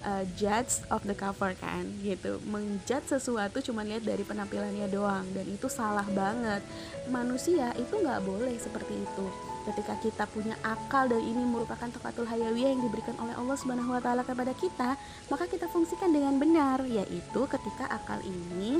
[0.05, 5.47] uh, judge of the cover kan gitu menjudge sesuatu cuma lihat dari penampilannya doang dan
[5.47, 6.61] itu salah banget
[7.09, 9.25] manusia itu nggak boleh seperti itu
[9.67, 13.99] ketika kita punya akal dan ini merupakan tokatul hayawiyah yang diberikan oleh Allah Subhanahu wa
[13.99, 14.95] taala kepada kita,
[15.27, 18.79] maka kita fungsikan dengan benar yaitu ketika akal ini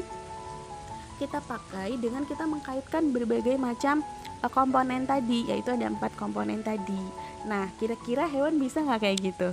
[1.17, 4.06] kita pakai dengan kita mengkaitkan berbagai macam
[4.39, 7.02] eh, komponen tadi yaitu ada empat komponen tadi.
[7.43, 9.50] Nah, kira-kira hewan bisa nggak kayak gitu?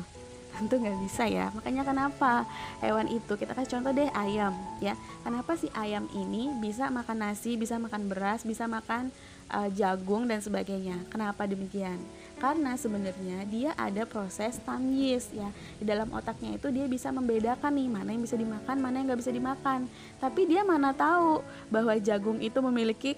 [0.54, 2.46] tentu nggak bisa ya makanya kenapa
[2.78, 4.94] hewan itu kita kasih contoh deh ayam ya
[5.26, 9.10] kenapa sih ayam ini bisa makan nasi bisa makan beras bisa makan
[9.50, 11.00] uh, jagung dan sebagainya.
[11.08, 11.98] Kenapa demikian?
[12.38, 15.48] Karena sebenarnya dia ada proses tamyiz ya.
[15.78, 19.20] Di dalam otaknya itu dia bisa membedakan nih mana yang bisa dimakan, mana yang nggak
[19.22, 19.86] bisa dimakan.
[20.18, 23.16] Tapi dia mana tahu bahwa jagung itu memiliki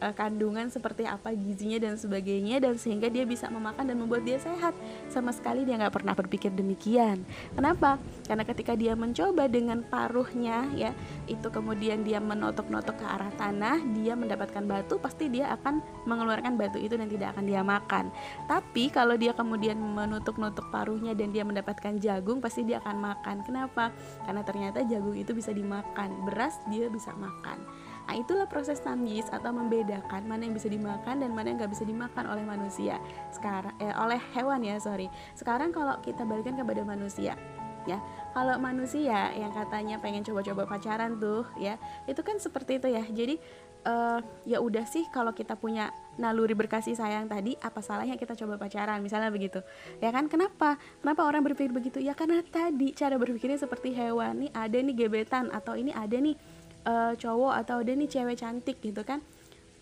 [0.00, 4.36] uh, kandungan seperti apa gizinya dan sebagainya dan sehingga dia bisa memakan dan membuat dia
[4.40, 4.76] sehat.
[5.08, 7.22] Sama sekali dia nggak pernah berpikir demikian.
[7.54, 8.00] Kenapa?
[8.26, 10.92] Karena ketika dia mencoba dengan paruhnya ya
[11.30, 16.78] itu kemudian dia menotok-notok ke arah tanah dia mendapatkan batu pasti dia akan mengeluarkan batu
[16.80, 18.10] itu dan tidak akan dia makan.
[18.50, 23.36] Tapi kalau dia kemudian menutup-nutuk paruhnya dan dia mendapatkan jagung pasti dia akan makan.
[23.46, 23.92] Kenapa?
[24.24, 26.26] Karena ternyata jagung itu bisa dimakan.
[26.26, 27.75] Beras dia bisa makan
[28.06, 31.84] Nah itulah proses tamyiz atau membedakan mana yang bisa dimakan dan mana yang nggak bisa
[31.84, 33.02] dimakan oleh manusia.
[33.34, 35.10] Sekarang eh, oleh hewan ya sorry.
[35.34, 37.34] Sekarang kalau kita balikan kepada manusia
[37.86, 37.98] ya.
[38.34, 43.02] Kalau manusia yang katanya pengen coba-coba pacaran tuh ya itu kan seperti itu ya.
[43.06, 43.38] Jadi
[43.86, 48.58] uh, ya udah sih kalau kita punya naluri berkasih sayang tadi apa salahnya kita coba
[48.60, 49.62] pacaran misalnya begitu.
[50.02, 50.26] Ya kan?
[50.26, 50.76] Kenapa?
[51.00, 52.02] Kenapa orang berpikir begitu?
[52.02, 54.44] Ya karena tadi cara berpikirnya seperti hewan.
[54.44, 56.36] Nih ada nih gebetan atau ini ada nih
[56.86, 59.20] uh, cowok atau ada nih cewek cantik gitu kan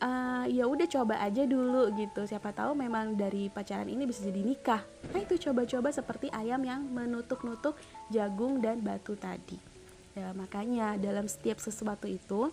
[0.04, 2.26] uh, ya udah coba aja dulu gitu.
[2.28, 4.82] Siapa tahu memang dari pacaran ini bisa jadi nikah.
[5.12, 7.76] Nah itu coba-coba seperti ayam yang menutuk-nutuk
[8.12, 9.56] jagung dan batu tadi.
[10.14, 12.50] Ya makanya dalam setiap sesuatu itu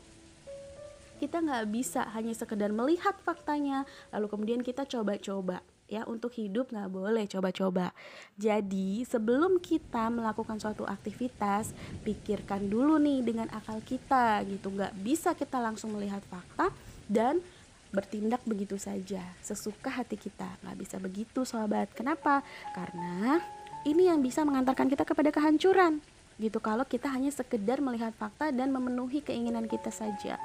[1.21, 5.61] kita nggak bisa hanya sekedar melihat faktanya lalu kemudian kita coba-coba
[5.91, 7.91] ya untuk hidup nggak boleh coba-coba.
[8.39, 11.75] Jadi sebelum kita melakukan suatu aktivitas
[12.07, 14.71] pikirkan dulu nih dengan akal kita gitu.
[14.71, 16.71] Nggak bisa kita langsung melihat fakta
[17.11, 17.43] dan
[17.91, 19.19] bertindak begitu saja.
[19.43, 22.39] Sesuka hati kita nggak bisa begitu sahabat kenapa?
[22.71, 23.43] Karena
[23.83, 25.99] ini yang bisa mengantarkan kita kepada kehancuran
[26.39, 26.63] gitu.
[26.63, 30.39] Kalau kita hanya sekedar melihat fakta dan memenuhi keinginan kita saja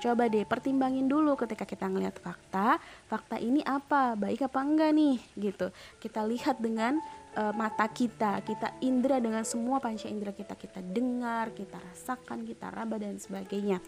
[0.00, 5.20] Coba deh pertimbangin dulu ketika kita ngelihat fakta, fakta ini apa, baik apa enggak nih?
[5.36, 5.68] Gitu.
[6.00, 6.96] Kita lihat dengan
[7.36, 12.72] uh, mata kita, kita indera dengan semua panca indera kita, kita dengar, kita rasakan, kita
[12.72, 13.84] raba dan sebagainya.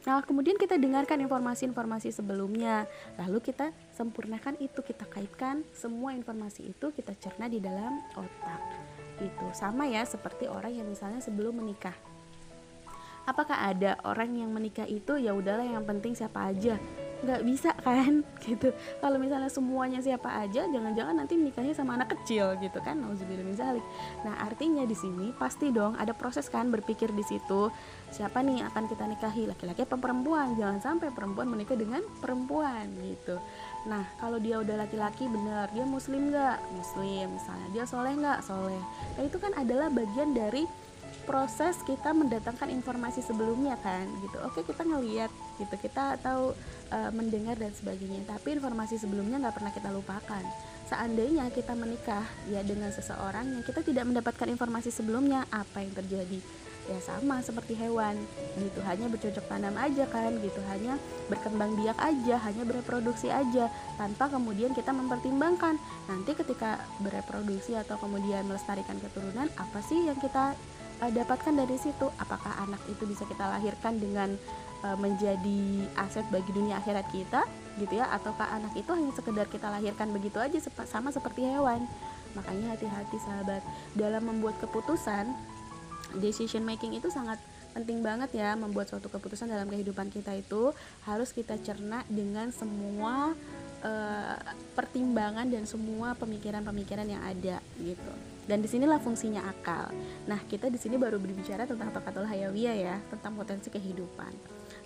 [0.00, 2.88] Nah, kemudian kita dengarkan informasi-informasi sebelumnya,
[3.20, 6.88] lalu kita sempurnakan itu, kita kaitkan semua informasi itu.
[6.88, 8.60] Kita cerna di dalam otak.
[9.20, 11.92] Itu sama ya seperti orang yang misalnya sebelum menikah
[13.30, 16.74] apakah ada orang yang menikah itu ya udahlah yang penting siapa aja.
[17.20, 18.74] Nggak bisa kan gitu.
[18.98, 22.98] Kalau misalnya semuanya siapa aja jangan-jangan nanti nikahnya sama anak kecil gitu kan.
[22.98, 23.78] Nauzubillah
[24.26, 27.70] nah artinya di sini pasti dong ada proses kan berpikir di situ.
[28.10, 29.46] Siapa nih akan kita nikahi?
[29.46, 30.58] Laki-laki apa perempuan?
[30.58, 33.38] Jangan sampai perempuan menikah dengan perempuan gitu.
[33.86, 35.70] Nah kalau dia udah laki-laki bener.
[35.70, 36.58] Dia muslim nggak?
[36.74, 37.36] Muslim.
[37.36, 38.38] Misalnya dia soleh nggak?
[38.42, 38.82] Soleh.
[39.14, 40.64] Nah itu kan adalah bagian dari
[41.30, 44.34] proses kita mendatangkan informasi sebelumnya kan gitu.
[44.42, 45.30] Oke kita ngeliat
[45.62, 45.74] gitu.
[45.78, 46.50] Kita tahu
[46.90, 48.26] e, mendengar dan sebagainya.
[48.26, 50.42] Tapi informasi sebelumnya nggak pernah kita lupakan.
[50.90, 56.42] Seandainya kita menikah ya dengan seseorang yang kita tidak mendapatkan informasi sebelumnya apa yang terjadi?
[56.90, 58.18] Ya sama seperti hewan
[58.58, 58.82] gitu.
[58.82, 60.58] Hanya bercocok tanam aja kan gitu.
[60.66, 60.98] Hanya
[61.30, 65.78] berkembang biak aja hanya bereproduksi aja tanpa kemudian kita mempertimbangkan.
[66.10, 70.58] Nanti ketika bereproduksi atau kemudian melestarikan keturunan apa sih yang kita
[71.00, 74.36] uh, dapatkan dari situ apakah anak itu bisa kita lahirkan dengan
[74.84, 77.44] uh, menjadi aset bagi dunia akhirat kita
[77.80, 78.08] gitu ya?
[78.12, 81.88] Ataukah anak itu hanya sekedar kita lahirkan begitu aja sama seperti hewan?
[82.36, 83.64] Makanya hati-hati sahabat.
[83.98, 85.26] Dalam membuat keputusan
[86.18, 87.38] decision making itu sangat
[87.70, 90.74] penting banget ya membuat suatu keputusan dalam kehidupan kita itu
[91.06, 93.38] harus kita cerna dengan semua
[93.84, 94.36] uh,
[94.76, 98.12] pertimbangan dan semua pemikiran-pemikiran yang ada gitu
[98.50, 99.94] dan di sinilah fungsinya akal.
[100.26, 104.34] Nah, kita di sini baru berbicara tentang tokatul hayawiyah ya, tentang potensi kehidupan.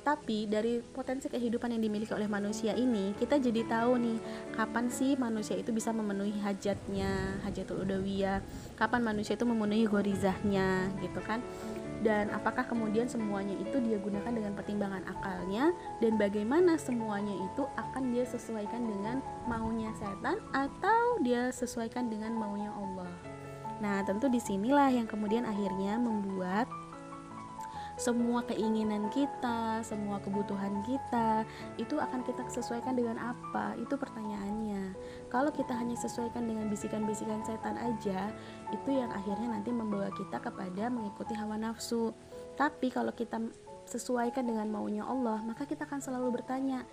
[0.05, 4.19] Tapi dari potensi kehidupan yang dimiliki oleh manusia ini, kita jadi tahu nih
[4.53, 8.45] kapan sih manusia itu bisa memenuhi hajatnya, hajatul udawiyah,
[8.77, 11.41] kapan manusia itu memenuhi gorizahnya, gitu kan?
[12.05, 15.73] Dan apakah kemudian semuanya itu dia gunakan dengan pertimbangan akalnya
[16.05, 22.69] dan bagaimana semuanya itu akan dia sesuaikan dengan maunya setan atau dia sesuaikan dengan maunya
[22.77, 23.09] Allah.
[23.81, 26.69] Nah, tentu di sinilah yang kemudian akhirnya membuat
[27.95, 31.47] semua keinginan kita, semua kebutuhan kita
[31.79, 33.79] itu akan kita sesuaikan dengan apa?
[33.79, 34.99] Itu pertanyaannya.
[35.35, 38.31] Kalau kita hanya sesuaikan dengan bisikan-bisikan setan aja,
[38.71, 42.15] itu yang akhirnya nanti membawa kita kepada mengikuti hawa nafsu.
[42.55, 43.43] Tapi kalau kita
[43.83, 46.87] sesuaikan dengan maunya Allah, maka kita akan selalu bertanya,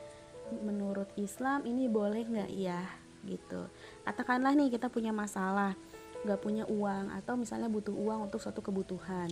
[0.65, 2.81] menurut Islam ini boleh nggak ya?
[3.29, 3.69] Gitu.
[4.09, 5.77] Katakanlah nih kita punya masalah
[6.25, 9.29] nggak punya uang atau misalnya butuh uang untuk suatu kebutuhan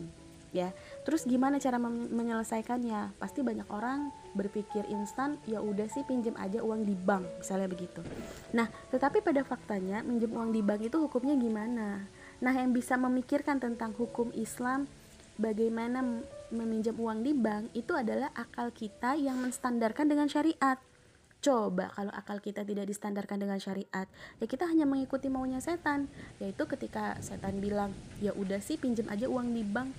[0.52, 0.74] ya.
[1.06, 3.18] Terus gimana cara menyelesaikannya?
[3.18, 8.02] Pasti banyak orang berpikir instan ya udah sih pinjam aja uang di bank misalnya begitu.
[8.54, 12.06] Nah tetapi pada faktanya minjem uang di bank itu hukumnya gimana?
[12.40, 14.86] Nah yang bisa memikirkan tentang hukum Islam
[15.40, 20.78] bagaimana meminjam uang di bank itu adalah akal kita yang menstandarkan dengan syariat.
[21.40, 24.04] Coba kalau akal kita tidak distandarkan dengan syariat,
[24.44, 26.12] ya kita hanya mengikuti maunya setan.
[26.36, 29.96] Yaitu ketika setan bilang, "Ya udah sih pinjam aja uang di bank."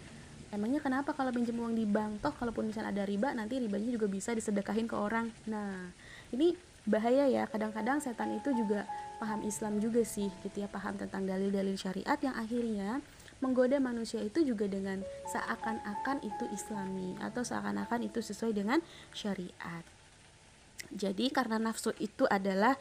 [0.51, 2.27] Emangnya kenapa kalau pinjam uang di bank?
[2.27, 5.31] Toh kalaupun misalnya ada riba, nanti ribanya juga bisa disedekahin ke orang.
[5.47, 5.95] Nah,
[6.35, 7.47] ini bahaya ya.
[7.47, 8.83] Kadang-kadang setan itu juga
[9.23, 12.99] paham Islam juga sih, gitu ya, paham tentang dalil-dalil syariat yang akhirnya
[13.41, 15.01] menggoda manusia itu juga dengan
[15.33, 18.83] seakan-akan itu islami atau seakan-akan itu sesuai dengan
[19.17, 19.87] syariat.
[20.91, 22.75] Jadi karena nafsu itu adalah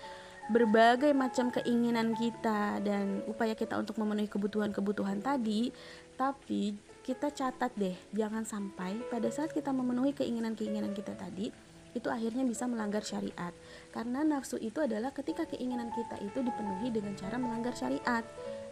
[0.49, 5.69] berbagai macam keinginan kita dan upaya kita untuk memenuhi kebutuhan-kebutuhan tadi,
[6.17, 11.49] tapi kita catat deh, jangan sampai pada saat kita memenuhi keinginan-keinginan kita tadi,
[11.97, 13.53] itu akhirnya bisa melanggar syariat.
[13.89, 18.21] Karena nafsu itu adalah ketika keinginan kita itu dipenuhi dengan cara melanggar syariat,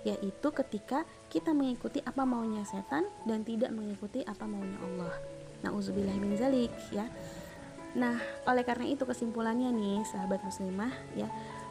[0.05, 5.13] yaitu ketika kita mengikuti apa maunya setan dan tidak mengikuti apa maunya Allah.
[5.65, 7.09] Nauzubillah min zalik ya.
[7.97, 11.25] Nah, oleh karena itu kesimpulannya nih, sahabat muslimah ya,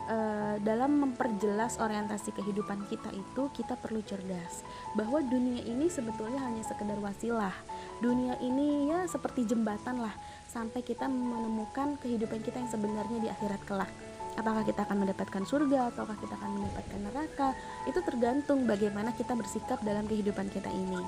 [0.07, 0.17] e,
[0.63, 4.63] dalam memperjelas orientasi kehidupan kita itu kita perlu cerdas
[4.95, 7.55] bahwa dunia ini sebetulnya hanya sekedar wasilah.
[7.99, 10.15] Dunia ini ya seperti jembatan lah
[10.49, 13.93] sampai kita menemukan kehidupan kita yang sebenarnya di akhirat kelak.
[14.37, 17.49] Apakah kita akan mendapatkan surga ataukah kita akan mendapatkan neraka?
[17.89, 21.01] Itu tergantung bagaimana kita bersikap dalam kehidupan kita ini.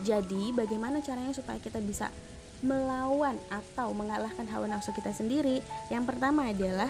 [0.00, 2.08] Jadi, bagaimana caranya supaya kita bisa
[2.64, 5.60] melawan atau mengalahkan hawa nafsu kita sendiri,
[5.92, 6.88] yang pertama adalah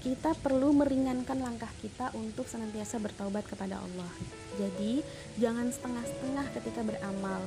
[0.00, 4.12] kita perlu meringankan langkah kita untuk senantiasa bertaubat kepada Allah.
[4.56, 5.04] Jadi,
[5.36, 7.40] jangan setengah-setengah ketika beramal.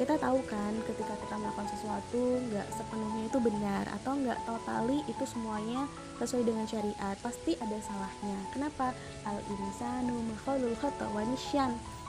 [0.00, 5.24] Kita tahu kan, ketika kita melakukan sesuatu nggak sepenuhnya itu benar atau nggak totali itu
[5.28, 5.84] semuanya
[6.16, 8.38] sesuai dengan syariat, pasti ada salahnya.
[8.56, 8.96] Kenapa?
[9.28, 11.24] Al insanu makhlul wa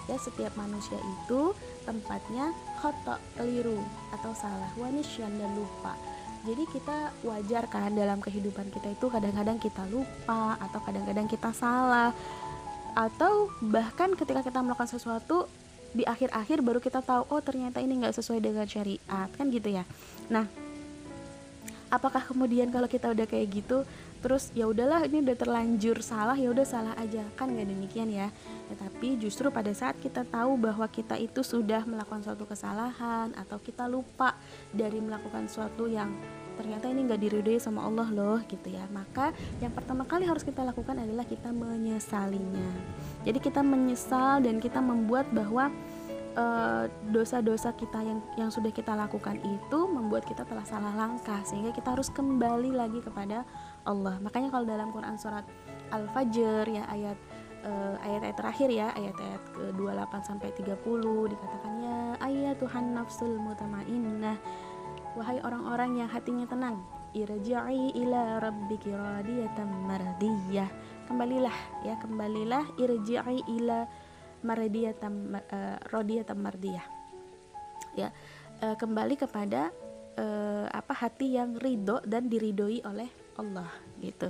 [0.10, 1.54] ya setiap manusia itu
[1.86, 3.78] tempatnya khotok keliru
[4.18, 5.94] atau salah wanisyan dan lupa
[6.42, 12.10] jadi kita wajar kan dalam kehidupan kita itu kadang-kadang kita lupa atau kadang-kadang kita salah.
[12.98, 15.46] Atau bahkan ketika kita melakukan sesuatu
[15.94, 19.30] di akhir-akhir baru kita tahu oh ternyata ini nggak sesuai dengan syariat.
[19.38, 19.86] Kan gitu ya.
[20.34, 20.50] Nah
[21.94, 23.86] apakah kemudian kalau kita udah kayak gitu
[24.22, 27.26] terus ya udahlah ini udah terlanjur salah ya udah salah aja.
[27.36, 28.30] Kan nggak demikian ya.
[28.70, 33.90] Tetapi justru pada saat kita tahu bahwa kita itu sudah melakukan suatu kesalahan atau kita
[33.90, 34.38] lupa
[34.72, 36.14] dari melakukan suatu yang
[36.56, 38.86] ternyata ini nggak diridhoi sama Allah loh gitu ya.
[38.94, 42.70] Maka yang pertama kali harus kita lakukan adalah kita menyesalinya.
[43.26, 45.74] Jadi kita menyesal dan kita membuat bahwa
[47.12, 51.76] dosa-dosa uh, kita yang yang sudah kita lakukan itu membuat kita telah salah langkah sehingga
[51.76, 53.44] kita harus kembali lagi kepada
[53.84, 54.16] Allah.
[54.24, 55.44] Makanya kalau dalam Quran surat
[55.92, 57.18] Al-Fajr ya ayat
[57.66, 64.38] uh, ayat-ayat terakhir ya ayat-ayat ke-28 sampai 30 dikatakan ya ayat Tuhan nafsul mutmainnah
[65.20, 66.80] wahai orang-orang yang hatinya tenang
[67.12, 70.70] irji'i ila rabbiki radiyatan mardiyah
[71.12, 73.84] kembalilah ya kembalilah irji'i ila
[74.42, 76.86] mardiyatan uh, radiyatan mardiyah
[77.98, 78.10] ya
[78.64, 79.70] uh, kembali kepada
[80.18, 83.70] uh, apa hati yang ridho dan diridhoi oleh Allah
[84.02, 84.30] gitu.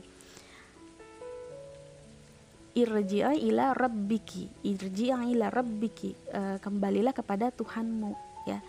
[2.71, 8.11] Irji'a ila rabbiki irji'a ila rabbiki uh, kembalilah kepada Tuhanmu
[8.47, 8.63] ya.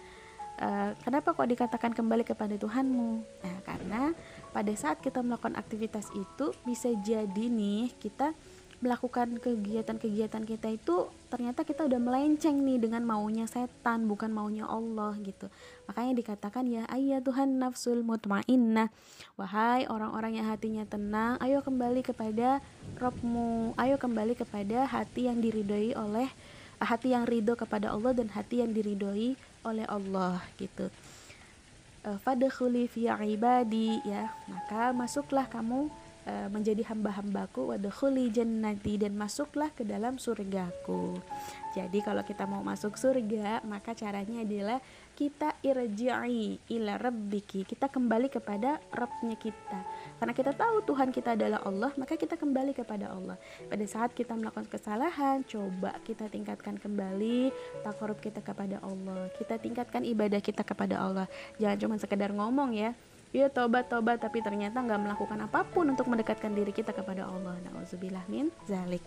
[0.63, 3.11] Uh, kenapa kok dikatakan kembali kepada Tuhanmu?
[3.23, 4.11] Nah karena
[4.51, 8.35] pada saat kita melakukan aktivitas itu bisa jadi nih kita
[8.83, 15.15] melakukan kegiatan-kegiatan kita itu ternyata kita udah melenceng nih dengan maunya setan bukan maunya Allah
[15.23, 15.47] gitu.
[15.87, 18.91] Makanya dikatakan ya ayah Tuhan nafsul mutmainnah.
[19.39, 22.59] Wahai orang-orang yang hatinya tenang ayo kembali kepada
[22.99, 26.27] Robmu ayo kembali kepada hati yang diridhoi oleh
[26.83, 30.91] hati yang ridho kepada Allah dan hati yang diridhoi oleh Allah gitu.
[32.03, 34.35] Eh, fadkhuli fi ibadi ya.
[34.51, 35.87] Maka masuklah kamu
[36.27, 41.19] menjadi hamba-hambaku wadkhuli jannati dan masuklah ke dalam surgaku.
[41.73, 44.79] Jadi kalau kita mau masuk surga, maka caranya adalah
[45.17, 47.65] kita irji'i ila rabbiki.
[47.65, 49.81] Kita kembali kepada Rabbnya kita.
[50.21, 53.37] Karena kita tahu Tuhan kita adalah Allah, maka kita kembali kepada Allah.
[53.69, 57.53] Pada saat kita melakukan kesalahan, coba kita tingkatkan kembali
[57.85, 59.33] takarub kita kepada Allah.
[59.37, 61.27] Kita tingkatkan ibadah kita kepada Allah.
[61.57, 62.93] Jangan cuma sekedar ngomong ya,
[63.33, 67.57] ya tobat tobat tapi ternyata nggak melakukan apa pun untuk mendekatkan diri kita kepada Allah
[67.65, 69.01] nauzubillah min zalik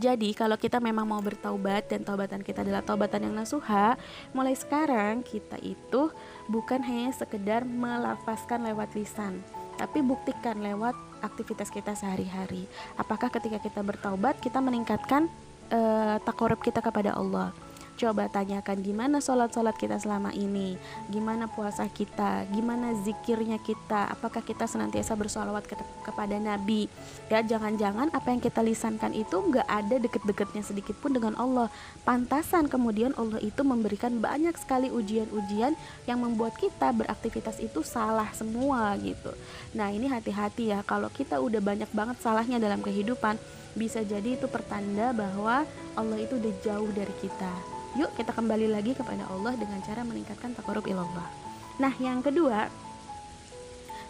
[0.00, 4.00] jadi kalau kita memang mau bertaubat dan taubatan kita adalah taubatan yang nasuha,
[4.32, 6.08] mulai sekarang kita itu
[6.48, 9.44] bukan hanya sekedar melafazkan lewat lisan,
[9.76, 12.64] tapi buktikan lewat aktivitas kita sehari-hari.
[12.96, 15.28] Apakah ketika kita bertaubat kita meningkatkan
[15.68, 17.52] uh, takorub kita kepada Allah?
[18.02, 20.74] Coba tanyakan gimana sholat-sholat kita selama ini,
[21.06, 26.90] gimana puasa kita, gimana zikirnya kita, apakah kita senantiasa bersolawat ke kepada Nabi.
[27.30, 31.70] Ya jangan-jangan apa yang kita lisankan itu nggak ada deket-deketnya sedikit pun dengan Allah.
[32.02, 35.78] Pantasan kemudian Allah itu memberikan banyak sekali ujian-ujian
[36.10, 39.30] yang membuat kita beraktivitas itu salah semua gitu.
[39.78, 43.38] Nah ini hati-hati ya kalau kita udah banyak banget salahnya dalam kehidupan
[43.72, 45.64] bisa jadi itu pertanda bahwa
[45.96, 47.52] Allah itu udah jauh dari kita.
[47.92, 51.28] Yuk kita kembali lagi kepada Allah dengan cara meningkatkan takarub ilallah.
[51.76, 52.72] Nah, yang kedua,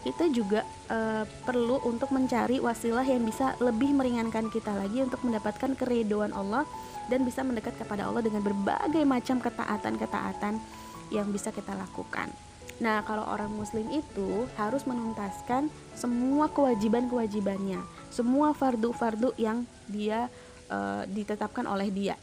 [0.07, 5.75] kita juga e, perlu untuk mencari wasilah yang bisa lebih meringankan kita lagi untuk mendapatkan
[5.75, 6.63] keriduan Allah
[7.11, 10.63] dan bisa mendekat kepada Allah dengan berbagai macam ketaatan-ketaatan
[11.11, 12.31] yang bisa kita lakukan.
[12.79, 20.29] Nah, kalau orang muslim itu harus menuntaskan semua kewajiban-kewajibannya semua fardu-fardu yang dia
[20.69, 22.15] uh, ditetapkan oleh dia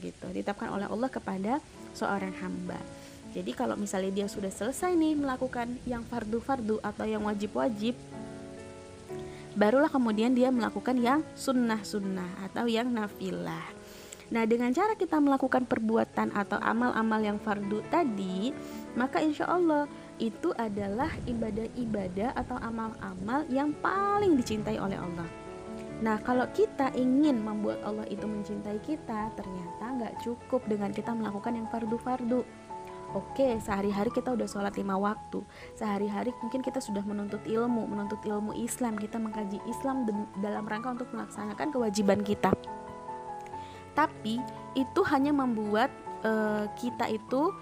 [0.00, 0.26] gitu.
[0.34, 1.62] Ditetapkan oleh Allah kepada
[1.94, 2.78] seorang hamba.
[3.36, 7.92] Jadi kalau misalnya dia sudah selesai nih melakukan yang fardu-fardu atau yang wajib-wajib
[9.56, 13.64] barulah kemudian dia melakukan yang sunnah-sunnah atau yang nafilah.
[14.28, 18.52] Nah, dengan cara kita melakukan perbuatan atau amal-amal yang fardu tadi,
[18.98, 25.45] maka insya Allah itu adalah ibadah-ibadah atau amal-amal yang paling dicintai oleh Allah.
[25.96, 31.56] Nah, kalau kita ingin membuat Allah itu mencintai kita, ternyata nggak cukup dengan kita melakukan
[31.56, 32.44] yang fardu-fardu.
[33.16, 35.40] Oke, sehari-hari kita udah sholat lima waktu.
[35.72, 39.00] Sehari-hari mungkin kita sudah menuntut ilmu, menuntut ilmu Islam.
[39.00, 40.04] Kita mengkaji Islam
[40.44, 42.52] dalam rangka untuk melaksanakan kewajiban kita.
[43.96, 44.36] Tapi
[44.76, 45.88] itu hanya membuat
[46.28, 47.56] uh, kita itu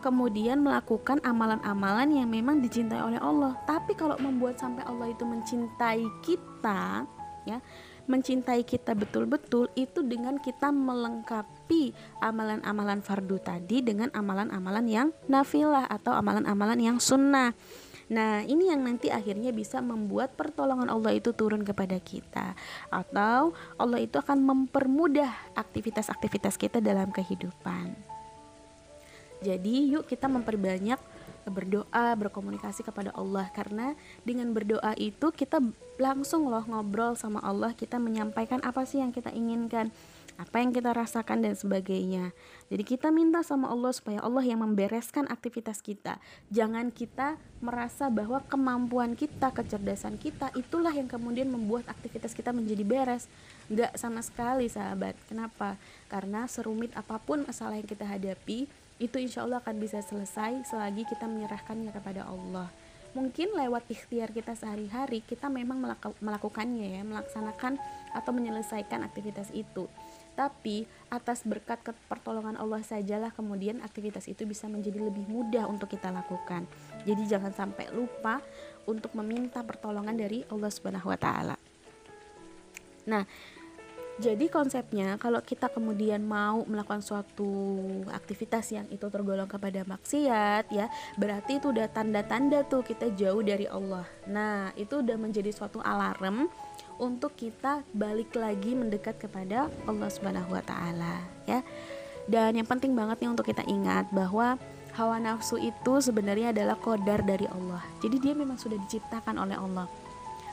[0.00, 3.60] kemudian melakukan amalan-amalan yang memang dicintai oleh Allah.
[3.68, 7.04] Tapi kalau membuat sampai Allah itu mencintai kita,
[7.44, 7.64] ya,
[8.04, 16.12] mencintai kita betul-betul itu dengan kita melengkapi amalan-amalan fardu tadi dengan amalan-amalan yang nafilah atau
[16.12, 17.56] amalan-amalan yang sunnah.
[18.04, 22.52] Nah, ini yang nanti akhirnya bisa membuat pertolongan Allah itu turun kepada kita,
[22.92, 27.96] atau Allah itu akan mempermudah aktivitas-aktivitas kita dalam kehidupan.
[29.40, 31.00] Jadi yuk kita memperbanyak
[31.48, 33.92] berdoa, berkomunikasi kepada Allah karena
[34.24, 35.60] dengan berdoa itu kita
[36.00, 39.94] langsung loh ngobrol sama Allah, kita menyampaikan apa sih yang kita inginkan,
[40.34, 42.34] apa yang kita rasakan dan sebagainya.
[42.66, 46.18] Jadi kita minta sama Allah supaya Allah yang membereskan aktivitas kita.
[46.50, 52.82] Jangan kita merasa bahwa kemampuan kita, kecerdasan kita itulah yang kemudian membuat aktivitas kita menjadi
[52.82, 53.30] beres.
[53.70, 55.14] Enggak sama sekali sahabat.
[55.30, 55.78] Kenapa?
[56.10, 58.66] Karena serumit apa pun masalah yang kita hadapi,
[59.02, 62.70] itu insya Allah akan bisa selesai selagi kita menyerahkannya kepada Allah.
[63.14, 65.78] Mungkin lewat ikhtiar kita sehari-hari kita memang
[66.18, 67.78] melakukannya ya melaksanakan
[68.10, 69.86] atau menyelesaikan aktivitas itu.
[70.34, 70.82] Tapi
[71.14, 71.78] atas berkat
[72.10, 76.66] pertolongan Allah sajalah kemudian aktivitas itu bisa menjadi lebih mudah untuk kita lakukan.
[77.06, 78.42] Jadi jangan sampai lupa
[78.90, 81.56] untuk meminta pertolongan dari Allah Subhanahu wa taala.
[83.06, 83.22] Nah
[84.14, 87.50] jadi konsepnya kalau kita kemudian mau melakukan suatu
[88.14, 90.86] aktivitas yang itu tergolong kepada maksiat ya,
[91.18, 94.06] berarti itu udah tanda-tanda tuh kita jauh dari Allah.
[94.30, 96.46] Nah, itu udah menjadi suatu alarm
[97.02, 101.18] untuk kita balik lagi mendekat kepada Allah Subhanahu wa taala
[101.50, 101.66] ya.
[102.30, 104.54] Dan yang penting banget nih untuk kita ingat bahwa
[104.94, 107.82] hawa nafsu itu sebenarnya adalah kodar dari Allah.
[107.98, 109.90] Jadi dia memang sudah diciptakan oleh Allah.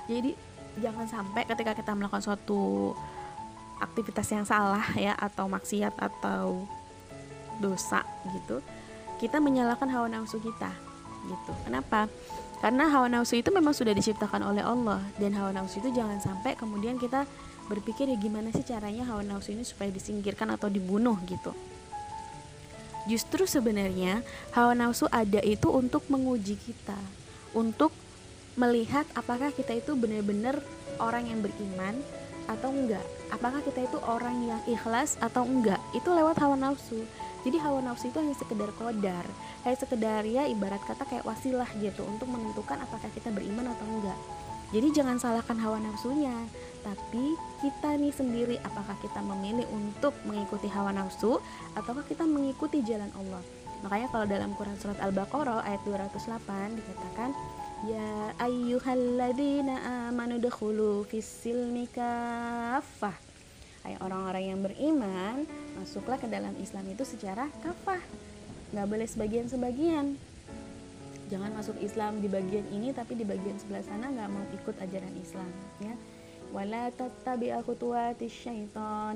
[0.09, 0.33] Jadi
[0.81, 2.91] jangan sampai ketika kita melakukan suatu
[3.81, 6.69] aktivitas yang salah ya atau maksiat atau
[7.57, 8.05] dosa
[8.37, 8.61] gitu
[9.21, 10.73] kita menyalahkan hawa nafsu kita
[11.29, 11.53] gitu.
[11.61, 12.09] Kenapa?
[12.57, 16.57] Karena hawa nafsu itu memang sudah diciptakan oleh Allah dan hawa nafsu itu jangan sampai
[16.57, 17.29] kemudian kita
[17.69, 21.13] berpikir ya gimana sih caranya hawa nafsu ini supaya disingkirkan atau dibunuh?
[21.29, 21.53] gitu.
[23.05, 24.25] Justru sebenarnya
[24.57, 26.97] hawa nafsu ada itu untuk menguji kita
[27.53, 27.93] untuk
[28.57, 30.59] melihat apakah kita itu benar-benar
[30.97, 31.97] orang yang beriman
[32.49, 33.03] atau enggak?
[33.29, 35.81] Apakah kita itu orang yang ikhlas atau enggak?
[35.91, 37.03] Itu lewat hawa nafsu.
[37.41, 39.25] Jadi hawa nafsu itu hanya sekedar kodar
[39.61, 44.17] kayak sekedar ya ibarat kata kayak wasilah gitu untuk menentukan apakah kita beriman atau enggak.
[44.71, 46.33] Jadi jangan salahkan hawa nafsunya.
[46.81, 51.37] Tapi kita nih sendiri apakah kita memilih untuk mengikuti hawa nafsu
[51.77, 53.43] ataukah kita mengikuti jalan Allah?
[53.85, 57.29] Makanya kalau dalam Quran surat Al-Baqarah ayat 208 dikatakan
[57.81, 63.17] Ya ayyuhalladzina amanu dakhulu fis-silmi kafah.
[63.81, 67.97] Hai orang-orang yang beriman, masuklah ke dalam Islam itu secara kafah.
[68.69, 70.13] Nggak boleh sebagian-sebagian.
[71.33, 75.15] Jangan masuk Islam di bagian ini tapi di bagian sebelah sana nggak mau ikut ajaran
[75.17, 75.49] Islam,
[75.81, 75.97] ya.
[76.53, 77.65] Wala tattabi'a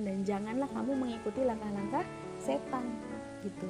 [0.02, 2.02] dan janganlah kamu mengikuti langkah-langkah
[2.42, 2.86] setan.
[3.46, 3.70] gitu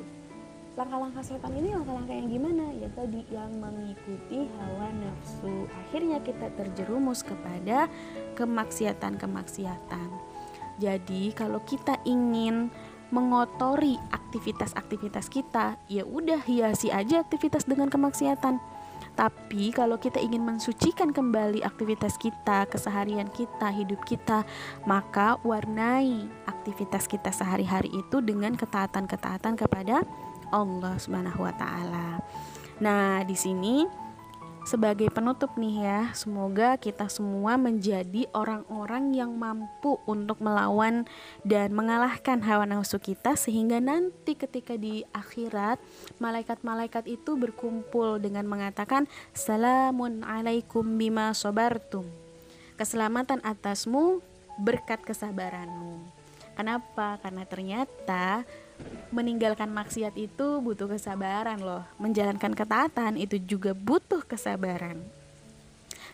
[0.76, 2.66] langkah-langkah setan ini langkah-langkah yang gimana?
[2.76, 5.72] Ya tadi yang mengikuti hawa nafsu.
[5.72, 7.88] Akhirnya kita terjerumus kepada
[8.36, 10.10] kemaksiatan-kemaksiatan.
[10.76, 12.68] Jadi kalau kita ingin
[13.08, 18.60] mengotori aktivitas-aktivitas kita ya udah hiasi aja aktivitas dengan kemaksiatan.
[19.16, 24.44] Tapi kalau kita ingin mensucikan kembali aktivitas kita, keseharian kita, hidup kita,
[24.84, 30.04] maka warnai aktivitas kita sehari-hari itu dengan ketaatan-ketaatan kepada
[30.52, 32.20] Allah Subhanahu wa taala.
[32.84, 33.88] Nah, di sini
[34.66, 41.06] sebagai penutup nih ya, semoga kita semua menjadi orang-orang yang mampu untuk melawan
[41.46, 45.78] dan mengalahkan hawa nafsu kita sehingga nanti ketika di akhirat
[46.18, 49.06] malaikat-malaikat itu berkumpul dengan mengatakan
[49.38, 52.10] salamun alaikum bima sobartum.
[52.74, 54.26] Keselamatan atasmu
[54.58, 56.02] berkat kesabaranmu.
[56.58, 57.22] Kenapa?
[57.22, 58.48] Karena ternyata
[59.14, 61.84] meninggalkan maksiat itu butuh kesabaran loh.
[62.02, 65.00] Menjalankan ketaatan itu juga butuh kesabaran.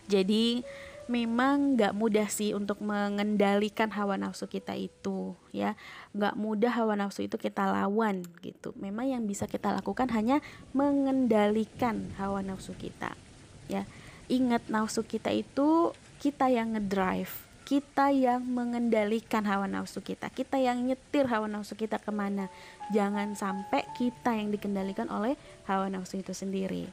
[0.06, 0.62] Jadi
[1.10, 5.74] memang gak mudah sih untuk mengendalikan hawa nafsu kita itu ya
[6.14, 10.38] gak mudah hawa nafsu itu kita lawan gitu memang yang bisa kita lakukan hanya
[10.70, 13.18] mengendalikan hawa nafsu kita
[13.66, 13.82] ya
[14.30, 15.90] ingat nafsu kita itu
[16.22, 20.28] kita yang ngedrive kita yang mengendalikan hawa nafsu kita.
[20.28, 22.50] Kita yang nyetir hawa nafsu kita ke mana.
[22.90, 26.90] Jangan sampai kita yang dikendalikan oleh hawa nafsu itu sendiri.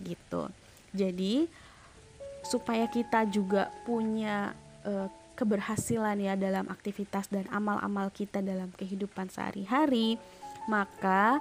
[0.00, 0.42] Gitu.
[0.92, 1.48] Jadi
[2.44, 10.20] supaya kita juga punya uh, keberhasilan ya dalam aktivitas dan amal-amal kita dalam kehidupan sehari-hari
[10.68, 11.40] maka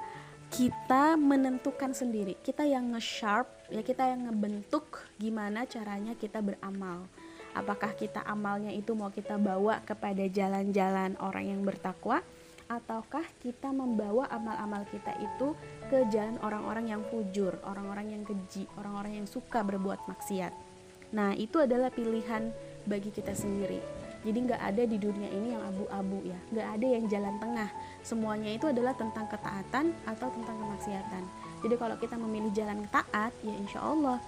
[0.50, 2.34] kita menentukan sendiri.
[2.40, 7.06] Kita yang nge-sharp ya kita yang ngebentuk gimana caranya kita beramal
[7.60, 12.24] apakah kita amalnya itu mau kita bawa kepada jalan-jalan orang yang bertakwa
[12.72, 15.58] ataukah kita membawa amal-amal kita itu
[15.90, 20.54] ke jalan orang-orang yang fujur, orang-orang yang keji, orang-orang yang suka berbuat maksiat.
[21.12, 22.54] Nah, itu adalah pilihan
[22.86, 23.82] bagi kita sendiri.
[24.22, 27.70] Jadi nggak ada di dunia ini yang abu-abu ya, nggak ada yang jalan tengah.
[28.06, 31.24] Semuanya itu adalah tentang ketaatan atau tentang kemaksiatan.
[31.66, 34.20] Jadi kalau kita memilih jalan taat, ya insya Allah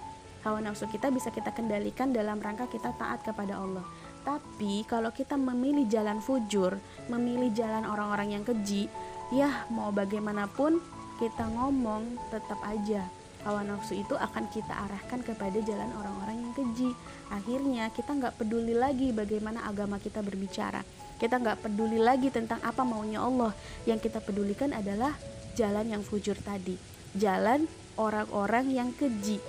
[0.42, 3.86] hawa nafsu kita bisa kita kendalikan dalam rangka kita taat kepada Allah.
[4.22, 6.78] Tapi kalau kita memilih jalan fujur,
[7.10, 8.86] memilih jalan orang-orang yang keji,
[9.34, 10.78] ya mau bagaimanapun
[11.18, 13.06] kita ngomong tetap aja
[13.42, 16.90] hawa nafsu itu akan kita arahkan kepada jalan orang-orang yang keji.
[17.30, 20.82] Akhirnya kita nggak peduli lagi bagaimana agama kita berbicara.
[21.18, 23.54] Kita nggak peduli lagi tentang apa maunya Allah.
[23.86, 25.14] Yang kita pedulikan adalah
[25.58, 26.78] jalan yang fujur tadi,
[27.18, 27.66] jalan
[27.98, 29.42] orang-orang yang keji,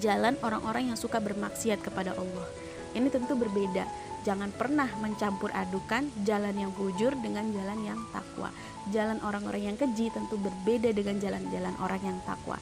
[0.00, 2.46] jalan orang-orang yang suka bermaksiat kepada Allah.
[2.92, 3.84] Ini tentu berbeda.
[4.22, 8.54] Jangan pernah mencampur adukan jalan yang fujur dengan jalan yang takwa.
[8.94, 12.56] Jalan orang-orang yang keji tentu berbeda dengan jalan-jalan orang yang takwa.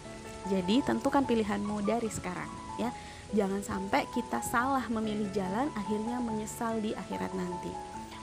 [0.48, 2.48] Jadi tentukan pilihanmu dari sekarang
[2.80, 2.88] ya.
[3.30, 7.70] Jangan sampai kita salah memilih jalan akhirnya menyesal di akhirat nanti.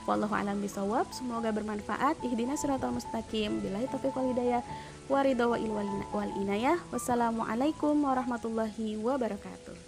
[0.08, 1.04] Wallahu alam bisawab.
[1.12, 2.20] Semoga bermanfaat.
[2.24, 3.60] Ihdina siratal mustaqim.
[3.60, 4.64] Billahi taufiq wal hidayah
[5.08, 6.76] waridha wal inayah.
[6.92, 9.87] Wassalamualaikum warahmatullahi wabarakatuh.